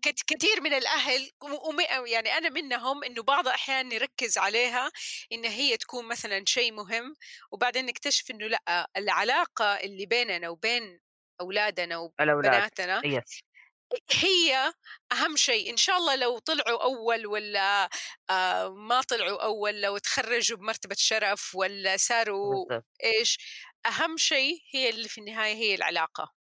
كت- 0.02 0.22
كثير 0.26 0.60
من 0.60 0.74
الأهل 0.74 1.30
يعني 2.06 2.38
أنا 2.38 2.48
منهم 2.48 3.04
إنه 3.04 3.22
بعض 3.22 3.46
الأحيان 3.48 3.88
نركز 3.88 4.38
عليها 4.38 4.90
إن 5.32 5.44
هي 5.44 5.76
تكون 5.76 6.08
مثلا 6.08 6.44
شيء 6.46 6.72
مهم 6.72 7.14
وبعدين 7.52 7.86
نكتشف 7.86 8.30
إنه 8.30 8.46
لأ 8.46 8.90
العلاقة 8.96 9.64
اللي 9.74 10.06
بيننا 10.06 10.48
وبين 10.48 11.00
أولادنا 11.40 11.96
وبناتنا 11.98 13.00
يس 13.06 13.40
هي 14.10 14.72
أهم 15.12 15.36
شيء. 15.36 15.70
إن 15.70 15.76
شاء 15.76 15.96
الله 15.98 16.14
لو 16.16 16.38
طلعوا 16.38 16.82
أول 16.82 17.26
ولا 17.26 17.88
آه 18.30 18.68
ما 18.68 19.00
طلعوا 19.00 19.42
أول 19.44 19.80
لو 19.80 19.98
تخرجوا 19.98 20.58
بمرتبة 20.58 20.96
شرف 20.98 21.54
ولا 21.54 21.96
صاروا 21.96 22.66
إيش 23.04 23.38
أهم 23.88 24.16
شيء 24.16 24.54
هي 24.74 24.90
اللي 24.90 25.08
في 25.08 25.18
النهاية 25.20 25.54
هي 25.54 25.74
العلاقة. 25.74 26.32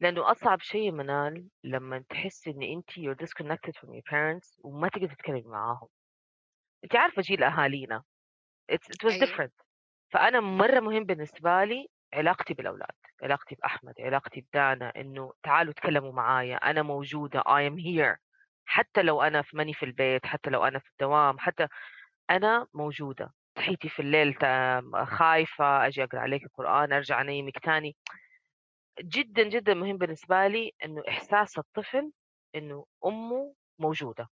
لأنه 0.00 0.30
أصعب 0.30 0.60
شيء 0.60 0.90
منال 0.90 1.48
لما 1.64 2.04
تحسي 2.10 2.50
إن 2.50 2.62
أنت 2.62 2.90
you're 2.90 3.24
disconnected 3.24 3.72
from 3.80 3.88
your 3.88 4.02
parents 4.12 4.56
وما 4.64 4.88
تقدر 4.88 5.08
تتكلمي 5.14 5.42
معاهم. 5.42 5.88
أنت 6.84 6.96
عارفة 6.96 7.22
جيل 7.22 7.42
أهالينا 7.44 8.02
It's, 8.72 8.86
it 8.94 9.04
was 9.04 9.12
أيوة. 9.12 9.26
different. 9.26 9.52
فأنا 10.12 10.40
مرة 10.40 10.80
مهم 10.80 11.04
بالنسبة 11.04 11.64
لي 11.64 11.88
علاقتي 12.14 12.54
بالأولاد 12.54 12.94
علاقتي 13.22 13.54
بأحمد 13.54 13.94
علاقتي 14.00 14.40
بدانا 14.40 14.92
إنه 14.96 15.32
تعالوا 15.42 15.72
تكلموا 15.72 16.12
معايا 16.12 16.56
أنا 16.56 16.82
موجودة 16.82 17.40
I 17.40 17.70
am 17.70 17.76
here. 17.76 18.18
حتى 18.66 19.02
لو 19.02 19.22
أنا 19.22 19.42
في 19.42 19.56
ماني 19.56 19.74
في 19.74 19.84
البيت 19.84 20.26
حتى 20.26 20.50
لو 20.50 20.64
أنا 20.64 20.78
في 20.78 20.90
الدوام 20.90 21.38
حتى 21.38 21.68
أنا 22.30 22.66
موجودة. 22.74 23.34
صحيتي 23.58 23.88
في 23.88 24.02
الليل 24.02 24.34
خايفة 25.06 25.86
أجي 25.86 26.04
أقرأ 26.04 26.20
عليك 26.20 26.44
القرآن 26.44 26.92
أرجع 26.92 27.20
أنيمك 27.20 27.58
تاني. 27.58 27.96
جدا 29.00 29.42
جدا 29.42 29.74
مهم 29.74 29.96
بالنسبة 29.98 30.46
لي 30.46 30.72
إنه 30.84 31.02
إحساس 31.08 31.58
الطفل 31.58 32.12
إنه 32.54 32.86
أمه 33.06 33.54
موجودة. 33.78 34.28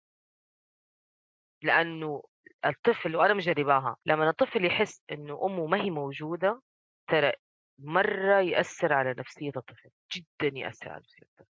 لأنه 1.63 2.23
الطفل 2.65 3.17
وأنا 3.17 3.35
مجرباها 3.35 3.97
لما 4.07 4.29
الطفل 4.31 4.65
يحس 4.65 5.03
إنه 5.13 5.41
أمه 5.45 5.67
ما 5.67 5.83
هي 5.83 5.91
موجودة 5.91 6.63
ترى 7.09 7.33
مرة 7.79 8.41
يأثر 8.41 8.93
على 8.93 9.15
نفسية 9.19 9.53
الطفل 9.57 9.91
جدا 10.13 10.59
يأثر 10.59 10.89
على 10.89 11.01
نفسية 11.01 11.23
الطفل. 11.23 11.51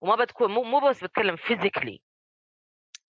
وما 0.00 0.16
بتكون 0.24 0.50
مو 0.50 0.62
مو 0.62 0.88
بس 0.88 1.04
بتكلم 1.04 1.36
فيزيكلي 1.36 2.00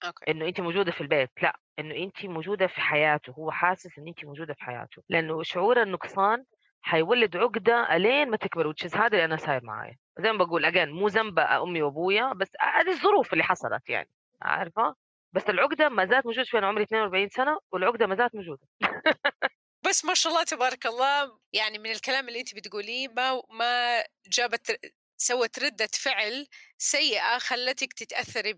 okay. 0.08 0.32
إنه 0.32 0.48
انت 0.48 0.62
موجودة 0.62 0.92
في 0.92 1.02
البيت 1.02 1.30
لأ 1.42 1.60
إنه 1.80 1.96
انت 1.96 2.26
موجودة 2.26 2.68
في 2.68 2.82
حياته 2.82 3.32
هو 3.32 3.52
حاسس 3.52 4.00
إن 4.00 4.08
انت 4.08 4.26
موجودة 4.26 4.54
في 4.54 4.64
حياته 4.64 5.04
لأنه 5.10 5.44
شعور 5.44 5.82
النقصان 5.82 6.44
حيولد 6.82 7.38
عقدة 7.38 7.96
ألين 7.96 8.30
ما 8.30 8.38
تكبر 8.38 8.68
وتشز 8.68 8.96
هذا 8.96 9.08
اللي 9.08 9.26
أنا 9.26 9.38
صاير 9.38 9.64
معايا. 9.64 9.98
زي 10.20 10.32
ما 10.32 10.46
بقول 10.46 10.66
again 10.66 10.90
مو 10.90 11.08
ذنب 11.08 11.40
أمي 11.40 11.82
وأبويا 11.82 12.34
بس 12.34 12.52
هذه 12.62 12.90
الظروف 12.92 13.34
اللي 13.34 13.44
حصلت 13.44 13.90
يعني 13.90 14.10
عارفة؟ 14.42 14.96
بس 15.34 15.50
العقدة 15.50 15.90
ما 15.90 16.06
زالت 16.06 16.26
موجودة 16.26 16.44
شوي 16.44 16.60
أنا 16.60 16.68
عمري 16.68 16.84
42 16.84 17.30
سنة 17.30 17.58
والعقدة 17.72 18.08
ما 18.08 18.16
زالت 18.16 18.36
موجودة. 18.36 18.68
بس 19.86 20.06
ما 20.06 20.14
شاء 20.14 20.32
الله 20.34 20.44
تبارك 20.44 20.86
الله 20.86 21.40
يعني 21.54 21.80
من 21.80 21.92
الكلام 21.92 22.28
اللي 22.28 22.40
انت 22.40 22.56
بتقوليه 22.56 23.08
ما 23.08 23.42
ما 23.50 24.04
جابت 24.28 24.80
سوت 25.18 25.60
ردة 25.60 25.90
فعل 25.94 26.48
سيئة 26.78 27.38
خلتك 27.38 27.94
تتأثري 27.94 28.54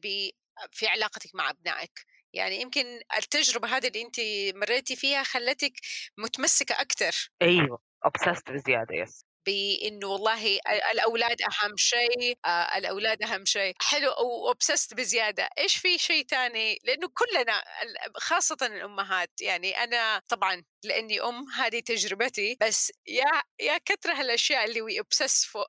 في 0.72 0.88
علاقتك 0.88 1.36
مع 1.36 1.50
أبنائك؟ 1.50 2.06
يعني 2.34 2.62
يمكن 2.62 3.02
التجربة 3.17 3.78
هذه 3.78 3.88
اللي 3.88 4.02
أنت 4.02 4.20
مريتي 4.56 4.96
فيها 4.96 5.24
خلتك 5.24 5.74
متمسكة 6.17 6.82
أكثر 6.82 7.30
أيوه 7.41 7.80
obsessed 8.08 8.52
بزيادة 8.52 8.96
yes 8.95 9.28
بإنه 9.48 10.08
والله 10.08 10.60
الأولاد 10.91 11.41
أهم 11.41 11.78
شيء 11.78 12.38
آه، 12.46 12.78
الأولاد 12.78 13.24
أهم 13.24 13.46
شيء. 13.46 13.76
حلو 13.82 14.12
و 14.47 14.53
obsessed 14.53 14.93
بزيادة. 14.93 15.50
إيش 15.60 15.78
في 15.78 15.98
شيء 15.98 16.26
ثاني 16.28 16.80
لأنه 16.84 17.08
كلنا 17.08 17.63
خاصة 18.15 18.58
الأمهات. 18.62 19.32
يعني 19.41 19.84
أنا 19.84 20.22
طبعا 20.28 20.63
لأني 20.84 21.22
أم 21.22 21.46
هذه 21.58 21.80
تجربتي. 21.80 22.58
بس 22.62 22.91
يا 23.08 23.41
يا 23.60 23.78
كثر 23.78 24.12
هالأشياء 24.12 24.65
اللي 24.65 24.82
وي 24.82 25.02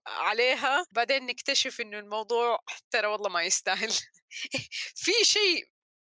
عليها 0.06 0.86
بعدين 0.92 1.26
نكتشف 1.26 1.80
إنه 1.80 1.98
الموضوع 1.98 2.58
ترى 2.90 3.06
والله 3.06 3.28
ما 3.28 3.42
يستاهل. 3.42 3.92
في 5.04 5.12
شيء 5.22 5.68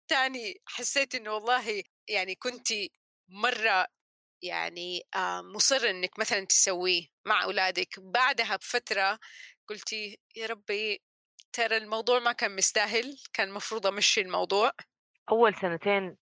تاني 0.08 0.62
حسيت 0.66 1.16
إنه 1.16 1.34
والله 1.34 1.84
يعني 2.08 2.36
كنتي 2.36 2.92
مرة 3.30 3.88
يعني 4.42 5.04
آه، 5.16 5.42
مصر 5.42 5.90
إنك 5.90 6.20
مثلا 6.20 6.46
تسويه 6.46 7.08
مع 7.26 7.44
أولادك. 7.44 8.00
بعدها 8.00 8.56
بفترة 8.56 9.20
قلتي 9.68 10.20
يا 10.36 10.48
ربي 10.48 11.02
ترى 11.54 11.78
الموضوع 11.78 12.20
ما 12.20 12.32
كان 12.32 12.56
مستاهل 12.56 13.18
كان 13.34 13.50
المفروض 13.50 13.88
أمشي 13.88 14.22
الموضوع. 14.22 14.72
أول 15.32 15.56
سنتين 15.56 16.18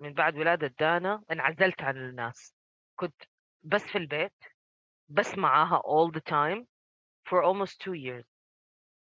من 0.00 0.14
بعد 0.14 0.36
ولادة 0.36 0.74
دانا 0.80 1.24
انعزلت 1.30 1.82
عن 1.82 1.96
الناس. 1.96 2.54
كنت 2.96 3.22
بس 3.62 3.82
في 3.82 3.98
البيت 3.98 4.34
بس 5.08 5.38
معاها 5.38 5.82
all 5.82 6.12
the 6.12 6.22
time 6.32 6.64
for 7.28 7.42
almost 7.42 7.74
two 7.84 7.94
years. 7.94 8.26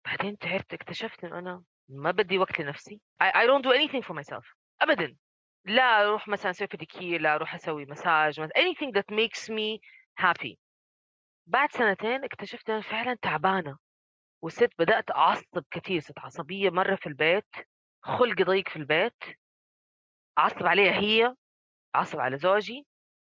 بعدين 0.06 0.38
تعبت 0.38 0.74
اكتشفت 0.74 1.24
إنه 1.24 1.40
أنا 1.40 1.64
ما 1.90 2.12
بدي 2.12 2.38
وقت 2.38 2.60
لنفسي. 2.60 3.02
I, 3.24 3.28
I 3.28 3.48
don't 3.48 3.64
do 3.64 3.72
anything 3.72 4.04
for 4.04 4.14
myself. 4.14 4.56
ابدا. 4.82 5.16
لا 5.66 6.02
أروح 6.02 6.28
مثلا 6.28 6.52
أسوي 6.52 6.68
بيديكير 6.68 7.22
لا 7.22 7.36
أروح 7.36 7.56
أسوي 7.56 7.86
مساج 7.86 8.42
anything 8.42 8.92
that 8.92 9.16
makes 9.16 9.50
me 9.50 9.80
happy. 10.22 10.58
بعد 11.48 11.72
سنتين 11.72 12.24
اكتشفت 12.24 12.70
أنا 12.70 12.82
فعلا 12.82 13.18
تعبانة. 13.22 13.78
وصرت 14.42 14.72
بدأت 14.80 15.12
أعصب 15.12 15.64
كثير 15.72 16.02
صرت 16.02 16.20
عصبية 16.20 16.70
مرة 16.70 16.96
في 16.96 17.08
البيت 17.08 17.56
خلقي 18.02 18.44
ضيق 18.44 18.70
في 18.70 18.76
البيت. 18.76 19.24
أعصب 20.38 20.66
عليها 20.66 20.94
هي 20.94 21.36
أعصب 21.96 22.20
على 22.20 22.38
زوجي. 22.38 22.86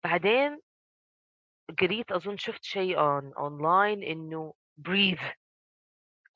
بعدين 0.03 0.59
قريت 1.79 2.11
أظن 2.11 2.37
شفت 2.37 2.63
شيء 2.63 2.97
on 2.97 3.33
online 3.33 4.07
إنه 4.07 4.53
breathe. 4.81 5.33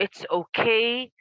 It's 0.03 0.25
okay 0.31 1.11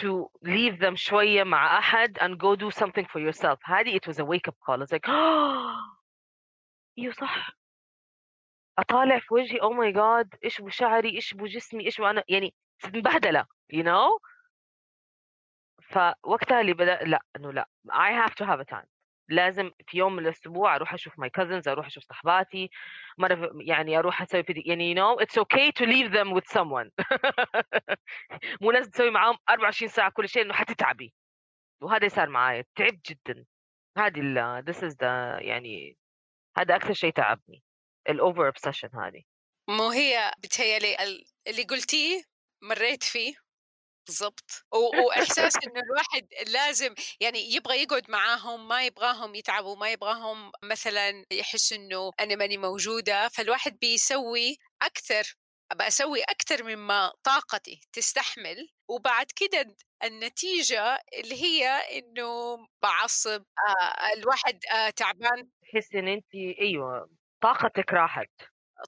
to 0.00 0.28
leave 0.42 0.78
them 0.80 0.94
شوية 0.94 1.44
مع 1.44 1.78
أحد 1.78 2.18
and 2.18 2.38
go 2.38 2.56
do 2.56 2.70
something 2.70 3.04
for 3.04 3.20
yourself 3.20 3.58
هذه 3.64 3.96
it 3.96 4.06
was 4.06 4.18
a 4.18 4.24
wake 4.24 4.48
up 4.48 4.56
call 4.66 4.82
it's 4.82 4.92
like 4.92 5.08
أيوه 6.98 7.12
صح 7.12 7.50
أطالع 8.78 9.18
في 9.18 9.34
وجهي 9.34 9.58
oh 9.60 9.72
my 9.72 9.92
god 9.96 10.38
إيش 10.44 10.60
بو 10.60 10.68
شعري 10.68 11.16
إيش 11.16 11.34
بو 11.34 11.46
جسمي 11.46 11.86
إيش 11.86 11.98
بو 11.98 12.06
أنا 12.06 12.24
يعني 12.28 12.54
صرت 12.82 12.96
مبهدلة 12.96 13.46
you 13.74 13.82
know 13.82 14.18
فوقتها 15.82 16.60
اللي 16.60 16.72
بدأ 16.72 17.02
لا 17.04 17.22
إنه 17.36 17.52
لا 17.52 17.68
I 17.90 18.12
have 18.26 18.34
to 18.34 18.46
have 18.46 18.60
a 18.60 18.64
time 18.64 18.91
لازم 19.32 19.70
في 19.86 19.98
يوم 19.98 20.12
من 20.16 20.22
الأسبوع 20.26 20.76
أروح 20.76 20.94
أشوف 20.94 21.12
my 21.20 21.28
cousins 21.40 21.68
أروح 21.68 21.86
أشوف 21.86 22.04
صحباتي 22.04 22.70
في- 23.36 23.50
يعني 23.60 23.98
أروح 23.98 24.22
أسوي 24.22 24.42
فيديو 24.42 24.62
يعني 24.66 24.94
you 24.94 24.98
know 24.98 25.24
it's 25.24 25.42
okay 25.42 25.70
to 25.72 25.86
leave 25.86 26.12
them 26.12 26.34
with 26.36 26.58
someone. 26.58 26.90
مو 28.62 28.70
لازم 28.70 28.90
تسوي 28.90 29.10
معاهم 29.10 29.36
24 29.50 29.88
ساعة 29.88 30.10
كل 30.10 30.28
شيء 30.28 30.42
إنه 30.42 30.54
حتتعبي 30.54 31.14
وهذا 31.82 32.08
صار 32.08 32.28
معايا 32.28 32.64
تعبت 32.76 33.10
جدا. 33.12 33.44
هذه 33.98 34.20
ال 34.20 34.64
this 34.70 34.76
is 34.78 34.92
the 34.94 35.42
يعني 35.42 35.96
هذا 36.58 36.76
أكثر 36.76 36.92
شيء 36.92 37.12
تعبني 37.12 37.62
الأوفر 38.08 38.52
obsession 38.52 38.94
هذه. 38.98 39.22
مو 39.70 39.88
هي 39.90 40.32
بتهيألي 40.38 41.02
ال- 41.04 41.24
اللي 41.48 41.62
قلتيه 41.62 42.22
مريت 42.62 43.02
فيه. 43.02 43.34
بالضبط. 44.06 44.64
وإحساس 44.72 45.56
إنه 45.56 45.80
الواحد 45.80 46.28
لازم 46.48 46.94
يعني 47.20 47.52
يبغى 47.54 47.82
يقعد 47.82 48.10
معاهم 48.10 48.68
ما 48.68 48.86
يبغاهم 48.86 49.34
يتعبوا 49.34 49.76
ما 49.76 49.90
يبغاهم 49.92 50.52
مثلا 50.64 51.24
يحس 51.32 51.72
إنه 51.72 52.10
أنا 52.20 52.34
ماني 52.36 52.56
موجودة 52.58 53.28
فالواحد 53.28 53.78
بيسوي 53.80 54.56
أكثر 54.82 55.34
ابى 55.72 55.86
أسوي 55.86 56.22
أكثر 56.22 56.62
مما 56.64 57.12
طاقتي 57.24 57.80
تستحمل. 57.92 58.68
وبعد 58.88 59.26
كده 59.36 59.76
النتيجة 60.04 60.98
اللي 61.14 61.42
هي 61.42 61.66
إنه 61.98 62.56
بعصب 62.82 63.44
آه 63.68 64.12
الواحد 64.16 64.60
آه 64.74 64.90
تعبان. 64.90 65.50
تحسي 65.72 65.98
إن 65.98 66.08
أنت 66.08 66.34
أيوه 66.60 67.10
طاقتك 67.42 67.92
راحت. 67.92 68.30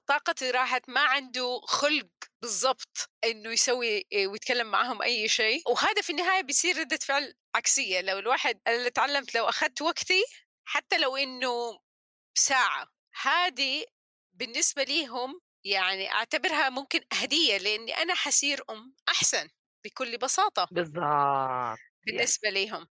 طاقتي 0.07 0.51
راحت 0.51 0.89
ما 0.89 0.99
عنده 1.01 1.59
خلق 1.67 2.07
بالضبط 2.45 3.09
إنه 3.23 3.49
يسوي 3.51 4.05
ويتكلم 4.27 4.71
معهم 4.71 5.01
أي 5.01 5.27
شيء. 5.27 5.61
وهذا 5.71 6.01
في 6.01 6.09
النهاية 6.09 6.41
بيصير 6.43 6.77
ردة 6.79 6.97
فعل 6.97 7.33
عكسية. 7.55 8.01
لو 8.01 8.19
الواحد 8.19 8.59
اللي 8.67 8.89
تعلمت 8.89 9.35
لو 9.35 9.49
أخذت 9.49 9.81
وقتي 9.81 10.23
حتى 10.67 10.97
لو 10.97 11.15
إنه 11.17 11.79
ساعة. 12.37 12.87
هذه 13.23 13.85
بالنسبة 14.33 14.83
ليهم 14.83 15.41
يعني 15.65 16.11
أعتبرها 16.11 16.69
ممكن 16.69 17.01
هدية 17.13 17.57
لأني 17.57 17.93
أنا 17.97 18.13
حصير 18.15 18.63
أم 18.69 18.95
أحسن 19.09 19.49
بكل 19.85 20.17
بساطة 20.17 20.69
بالضبط. 20.71 21.79
بالنسبة 22.07 22.49
ليهم. 22.49 22.87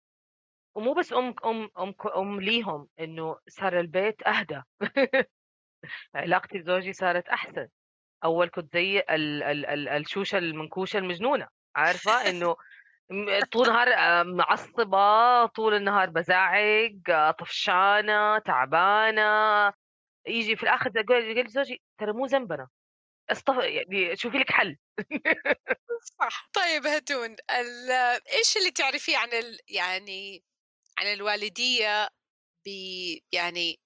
ومو 0.76 0.94
بس 0.94 1.14
أم 1.14 1.36
أم 1.46 1.70
أم 1.80 1.94
أم 2.18 2.42
ليهم 2.42 2.90
إنه 3.00 3.38
صار 3.50 3.80
البيت 3.80 4.28
أهدى. 4.28 4.62
علاقتي 6.16 6.60
بزوجي 6.60 6.94
صارت 6.94 7.28
أحسن. 7.30 7.68
أول 8.24 8.50
كنت 8.50 8.74
زي 8.74 9.00
ال 9.00 9.44
ال 9.44 9.66
ال 9.66 9.88
الشوشة 9.88 10.38
المنكوشة 10.38 10.98
المجنونة 10.98 11.48
عارفة؟ 11.76 12.30
إنه 12.30 12.56
طول 13.52 13.68
النهار 13.68 13.88
آه، 13.94 14.24
معصبة 14.24 15.46
طول 15.46 15.74
النهار 15.74 16.10
بزعق 16.10 16.92
طفشانة 17.40 18.40
تعبانة 18.40 19.74
يجي 20.28 20.56
في 20.56 20.64
الآخر 20.64 20.90
قال 20.90 21.36
لي 21.36 21.48
زوجي 21.48 21.82
ترى 21.98 22.14
مو 22.14 22.26
ذنبنا 22.26 22.68
استف... 23.32 23.56
يعني 23.58 24.16
شوفي 24.16 24.38
لك 24.38 24.52
حل. 24.52 24.78
صح. 26.20 26.50
طيب 26.54 26.88
هتون 26.88 27.36
ال... 27.52 27.92
إيش 28.34 28.58
اللي 28.58 28.72
تعرفيه 28.72 29.18
عن 29.18 29.30
ال... 29.34 29.60
يعني 29.68 30.44
عن 31.00 31.06
الوالدية 31.06 32.10
ب 32.66 32.70
يعني 33.32 33.80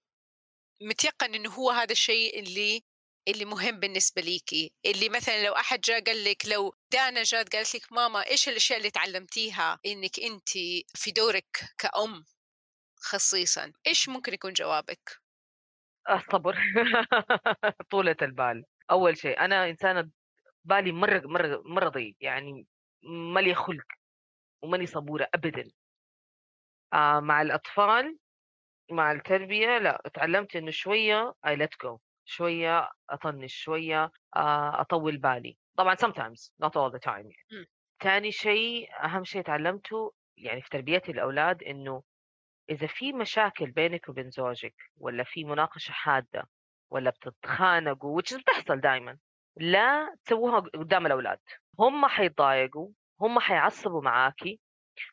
متيقن 0.82 1.36
إنه 1.36 1.50
هو 1.50 1.70
هذا 1.70 1.92
الشيء 1.92 2.40
اللي 2.40 2.84
اللي 3.28 3.46
مهم 3.46 3.80
بالنسبة 3.80 4.22
ليكي 4.22 4.74
اللي 4.86 5.10
مثلا 5.10 5.46
لو 5.46 5.54
أحد 5.54 5.82
جاء 5.82 6.04
قال 6.04 6.24
لك 6.24 6.46
لو 6.46 6.76
دانا 6.92 7.24
جات 7.24 7.56
قالت 7.56 7.76
لك 7.76 7.92
ماما 7.92 8.28
إيش 8.28 8.50
الأشياء 8.50 8.80
اللي 8.80 8.92
تعلمتيها 8.92 9.80
إنك 9.86 10.20
انت 10.20 10.50
في 10.96 11.12
دورك 11.12 11.74
كأم 11.78 12.26
خصيصا؟ 12.98 13.74
إيش 13.88 14.10
ممكن 14.10 14.34
يكون 14.34 14.54
جوابك؟ 14.54 15.22
الصبر 16.10 16.56
طولة 17.92 18.16
البال. 18.22 18.64
أول 18.92 19.18
شيء 19.18 19.40
أنا 19.40 19.70
إنسانة 19.70 20.10
بالي 20.66 20.92
مرة 20.92 21.22
مرة 21.26 21.62
مرة 21.66 21.90
ضيق 21.90 22.16
يعني 22.22 22.68
مالي 23.34 23.56
خلق 23.56 23.86
وماني 24.64 24.86
صبورة 24.88 25.28
ابدا. 25.36 25.72
آه 26.94 27.20
مع 27.20 27.42
الأطفال 27.42 28.18
مع 28.92 29.12
التربية 29.12 29.78
لا 29.78 30.02
تعلمت 30.14 30.56
إنه 30.56 30.72
شوية 30.72 31.34
I 31.48 31.52
let 31.56 31.88
go. 31.88 32.00
شوية 32.26 32.90
أطنش 33.10 33.56
شوية 33.56 34.12
آه 34.36 34.82
أطول 34.82 35.18
بالي. 35.18 35.58
طبعا 35.78 35.96
sometimes 35.96 36.52
not 36.66 36.70
all 36.70 36.92
the 36.96 37.00
time 37.00 37.08
يعني. 37.08 37.68
ثاني 38.04 38.32
شيء 38.32 38.90
أهم 39.04 39.24
شيء 39.24 39.42
تعلمته 39.42 40.14
يعني 40.38 40.62
في 40.62 40.70
تربية 40.70 41.02
الأولاد 41.10 41.64
إنه 41.64 42.04
إذا 42.70 42.88
في 42.88 43.14
مشاكل 43.14 43.72
بينك 43.72 44.10
وبين 44.10 44.30
زوجك 44.30 44.76
ولا 44.98 45.24
في 45.24 45.44
مناقشة 45.44 45.92
حادة 45.92 46.50
ولا 46.90 47.10
بتتخانقوا 47.10 48.22
which 48.22 48.38
بتحصل 48.40 48.82
دائما 48.82 49.18
لا 49.58 50.16
تسووها 50.26 50.60
قدام 50.60 51.06
الأولاد. 51.06 51.40
هم 51.80 52.06
حيتضايقوا 52.08 52.90
هم 53.22 53.40
حيعصبوا 53.40 54.02
معاكي 54.02 54.60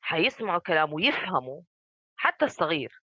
حيسمعوا 0.01 0.61
كلام 0.61 0.93
ويفهموا 0.93 1.63
حتى 2.17 2.45
الصغير. 2.45 3.03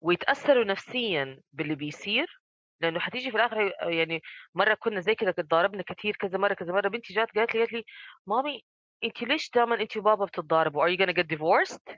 ويتأثروا 0.00 0.64
نفسيا 0.64 1.40
باللي 1.52 1.74
بيصير 1.74 2.40
لأنه 2.80 3.00
حتيجي 3.00 3.30
في 3.30 3.36
الآخر 3.36 3.72
يعني 3.82 4.22
مرة 4.54 4.74
كنا 4.74 5.00
زي 5.00 5.14
كذا 5.14 5.30
تضاربنا 5.30 5.82
كثير 5.82 6.16
كذا 6.16 6.38
مرة 6.38 6.54
كذا 6.54 6.72
مرة 6.72 6.88
بنتي 6.88 7.14
جات 7.14 7.30
قالت 7.30 7.54
لي 7.54 7.60
قالت 7.60 7.72
لي 7.72 7.84
مامي 8.26 8.64
انت 9.04 9.22
ليش 9.22 9.50
دائما 9.50 9.80
انت 9.80 9.96
وبابا 9.96 10.24
بتتضاربوا؟ 10.24 10.86
Are 10.86 10.90
you 10.90 10.98
gonna 10.98 11.12
get 11.12 11.26
divorced? 11.36 11.96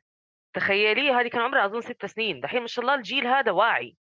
تخيلي 0.55 1.11
هذه 1.11 1.29
كان 1.29 1.41
عمرها 1.41 1.67
أظن 1.67 1.81
ست 1.81 2.07
سنين. 2.07 2.41
دحين 2.41 2.61
ما 2.61 2.67
شاء 2.67 2.83
الله 2.85 2.95
الجيل 2.95 3.27
هذا 3.27 3.51
واعي. 3.53 3.97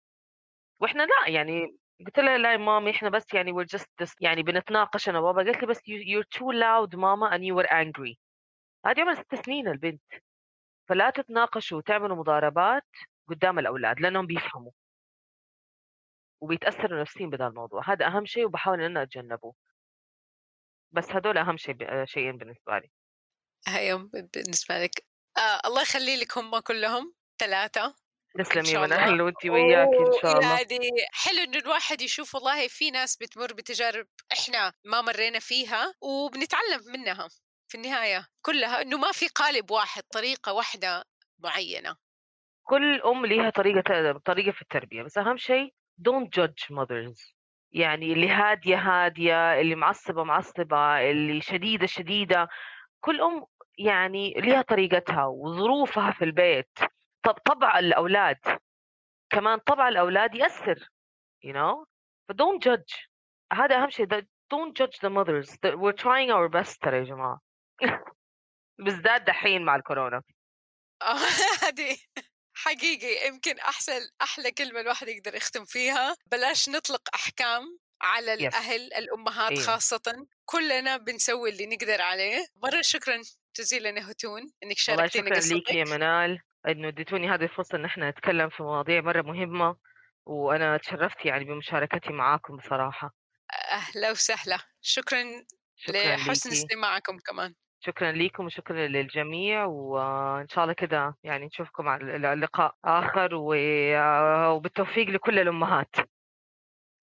وإحنا 0.80 1.02
لا 1.02 1.28
يعني 1.28 1.76
قلت 2.06 2.18
لها 2.18 2.38
لا 2.38 2.52
يا 2.52 2.56
مامي 2.56 2.90
إحنا 2.90 3.08
بس 3.08 3.34
يعني 3.34 3.52
we're 3.52 3.78
just 3.78 4.14
يعني 4.20 4.42
بنتناقش 4.42 5.08
أنا 5.08 5.18
وبابا. 5.18 5.42
قالت 5.42 5.60
لي 5.60 5.66
بس 5.66 5.78
you're 5.78 6.38
too 6.38 6.52
loud 6.52 6.94
ماما 6.96 7.30
and 7.30 7.40
you 7.40 7.54
were 7.62 7.68
angry. 7.70 8.16
هذه 8.86 9.00
عمرها 9.00 9.14
ست 9.14 9.34
سنين 9.34 9.68
البنت. 9.68 10.02
فلا 10.88 11.10
تتناقشوا 11.10 11.78
وتعملوا 11.78 12.16
مضاربات 12.16 12.86
قدام 13.28 13.58
الأولاد 13.58 14.00
لأنهم 14.00 14.26
بيفهموا. 14.26 14.72
وبيتأثروا 16.40 17.00
نفسيا 17.00 17.26
بهذا 17.26 17.46
الموضوع. 17.46 17.92
هذا 17.92 18.06
أهم 18.06 18.26
شيء 18.26 18.44
وبحاول 18.44 18.80
إن 18.80 18.84
أنا 18.84 19.02
أتجنبه. 19.02 19.54
بس 20.92 21.10
هدول 21.10 21.38
أهم 21.38 21.56
شيء 21.56 22.04
شيئين 22.04 22.36
بالنسبة 22.36 22.78
لي. 22.78 22.90
هيهم 23.68 24.10
بالنسبة 24.34 24.78
لك. 24.78 25.06
آه 25.38 25.60
الله 25.66 25.82
يخلي 25.82 26.16
لك 26.20 26.38
هم 26.38 26.58
كلهم 26.58 27.14
ثلاثة. 27.38 27.94
تسلمي 28.38 28.68
يا 28.68 28.78
منال 28.78 29.22
وانت 29.22 29.46
وياك 29.46 29.88
إن 29.88 30.20
شاء 30.22 30.32
الله. 30.38 30.56
يعني 30.56 30.78
حلو 31.12 31.42
انه 31.42 31.58
الواحد 31.58 32.00
يشوف 32.00 32.34
والله 32.34 32.68
في 32.68 32.90
ناس 32.90 33.16
بتمر 33.16 33.52
بتجارب 33.52 34.06
إحنا 34.32 34.72
ما 34.84 35.00
مرينا 35.00 35.38
فيها 35.38 35.94
وبنتعلم 36.00 36.80
منها 36.86 37.28
في 37.68 37.74
النهاية 37.74 38.26
كلها 38.42 38.82
إنه 38.82 38.98
ما 38.98 39.12
في 39.12 39.28
قالب 39.28 39.70
واحد 39.70 40.02
طريقة 40.02 40.52
واحدة 40.52 41.04
معينة. 41.38 41.96
كل 42.62 43.02
أم 43.02 43.26
ليها 43.26 43.50
طريقة 43.50 44.20
طريقة 44.24 44.52
في 44.52 44.62
التربية. 44.62 45.02
بس 45.02 45.18
أهم 45.18 45.36
شيء 45.36 45.74
don't 46.02 46.28
judge 46.30 46.70
mothers. 46.70 47.34
يعني 47.72 48.12
اللي 48.12 48.28
هادية 48.28 48.76
هادية 48.76 49.60
اللي 49.60 49.74
معصبة 49.74 50.24
معصبة 50.24 51.10
اللي 51.10 51.40
شديدة 51.40 51.86
شديدة. 51.86 52.48
كل 53.00 53.20
أم 53.20 53.44
يعني 53.78 54.34
ليها 54.34 54.62
طريقتها 54.62 55.24
وظروفها 55.24 56.10
في 56.12 56.24
البيت. 56.24 56.78
طب 57.22 57.34
طبع 57.34 57.78
الأولاد. 57.78 58.38
كمان 59.30 59.58
طبع 59.58 59.88
الأولاد 59.88 60.34
يأثر 60.34 60.88
you 61.46 61.52
know. 61.52 61.84
ف 62.28 62.32
don't 62.32 62.60
judge. 62.62 63.08
هذا 63.52 63.82
أهم 63.82 63.90
شيء. 63.90 64.06
Don't 64.54 64.74
judge 64.74 64.98
the 65.00 65.10
mothers. 65.10 65.58
We're 65.64 65.92
trying 65.92 66.30
our 66.30 66.48
best 66.48 66.78
ترى 66.80 66.98
يا 66.98 67.04
جماعة. 67.04 67.40
بالذات 68.84 69.22
دحين 69.22 69.64
مع 69.64 69.76
الكورونا. 69.76 70.22
آه، 71.02 71.16
هذه. 71.64 71.96
حقيقي 72.56 73.28
يمكن 73.28 73.58
أحسن 73.58 74.00
أحلى 74.22 74.50
كلمة 74.50 74.80
الواحد 74.80 75.08
يقدر 75.08 75.34
يختم 75.34 75.64
فيها 75.64 76.16
بلاش 76.26 76.68
نطلق 76.68 77.08
أحكام 77.14 77.78
على 78.02 78.34
الأهل. 78.34 78.94
الأمهات 78.94 79.50
إيه. 79.50 79.60
خاصه 79.60 80.26
كلنا 80.44 80.96
بنسوي 80.96 81.50
اللي 81.50 81.66
نقدر 81.66 82.02
عليه. 82.02 82.46
مرة 82.62 82.80
شكرا 82.80 83.20
جزيلا 83.58 83.88
يا 83.88 84.10
هتون 84.10 84.42
إنك 84.62 84.78
شاركتينا 84.78 85.36
قصتك 85.36 85.48
شكرا 85.48 85.58
لك 85.58 85.70
يا 85.74 85.84
منال 85.84 86.38
إنه 86.68 86.88
اديتوني 86.88 87.30
هذه 87.30 87.42
الفرصة 87.44 87.76
إن 87.78 87.84
إحنا 87.84 88.10
نتكلم 88.10 88.48
في 88.48 88.62
مواضيع 88.62 89.00
مرة 89.00 89.22
مهمة 89.22 89.76
وأنا 90.26 90.76
تشرفت 90.76 91.24
يعني 91.24 91.44
بمشاركتي 91.44 92.12
معاكم 92.12 92.56
بصراحة. 92.56 93.14
أهلا 93.70 94.10
وسهلا. 94.10 94.58
شكرا, 94.80 95.24
شكرا 95.76 96.16
لحسن 96.16 96.50
استماعكم 96.50 97.18
كمان. 97.18 97.54
شكرا 97.80 98.12
لكم 98.12 98.44
وشكرا 98.46 98.86
للجميع 98.86 99.64
وإن 99.64 100.48
شاء 100.48 100.64
الله 100.64 100.74
كده 100.74 101.16
يعني 101.24 101.46
نشوفكم 101.46 101.88
على 101.88 102.34
لقاء 102.34 102.74
آخر 102.84 103.28
وبالتوفيق 104.54 105.08
لكل 105.08 105.38
الأمهات. 105.38 105.96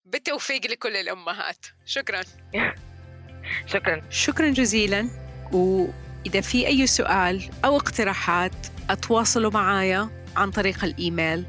بالتوفيق 0.04 0.66
لكل 0.66 0.96
الأمهات. 0.96 1.66
شكرا. 1.84 2.20
شكرا. 3.74 4.02
شكرا 4.10 4.48
جزيلا. 4.50 5.08
وإذا 5.52 6.40
في 6.40 6.66
أي 6.66 6.86
سؤال 6.86 7.50
أو 7.64 7.76
اقتراحات 7.76 8.66
اتواصلوا 8.90 9.50
معايا 9.50 10.08
عن 10.36 10.50
طريق 10.50 10.84
الإيميل 10.84 11.44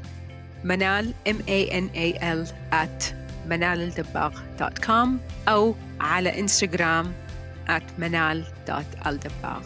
منال 0.64 1.14
m 1.28 1.36
a 1.36 1.70
n 1.72 1.88
a 1.94 2.18
l 2.22 2.48
at 2.72 3.14
منالالدباغ.com 3.46 5.08
أو 5.48 5.74
على 6.00 6.40
إنستغرام 6.40 7.25
at 7.68 8.02
manal.aldebag 8.02 9.62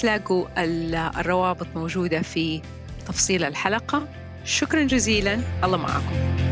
تلاقوا 0.00 0.46
الروابط 1.20 1.66
موجودة 1.74 2.22
في 2.22 2.62
تفصيل 3.06 3.44
الحلقة. 3.44 4.08
شكرا 4.44 4.82
جزيلا. 4.82 5.40
الله 5.64 5.76
معكم. 5.76 6.49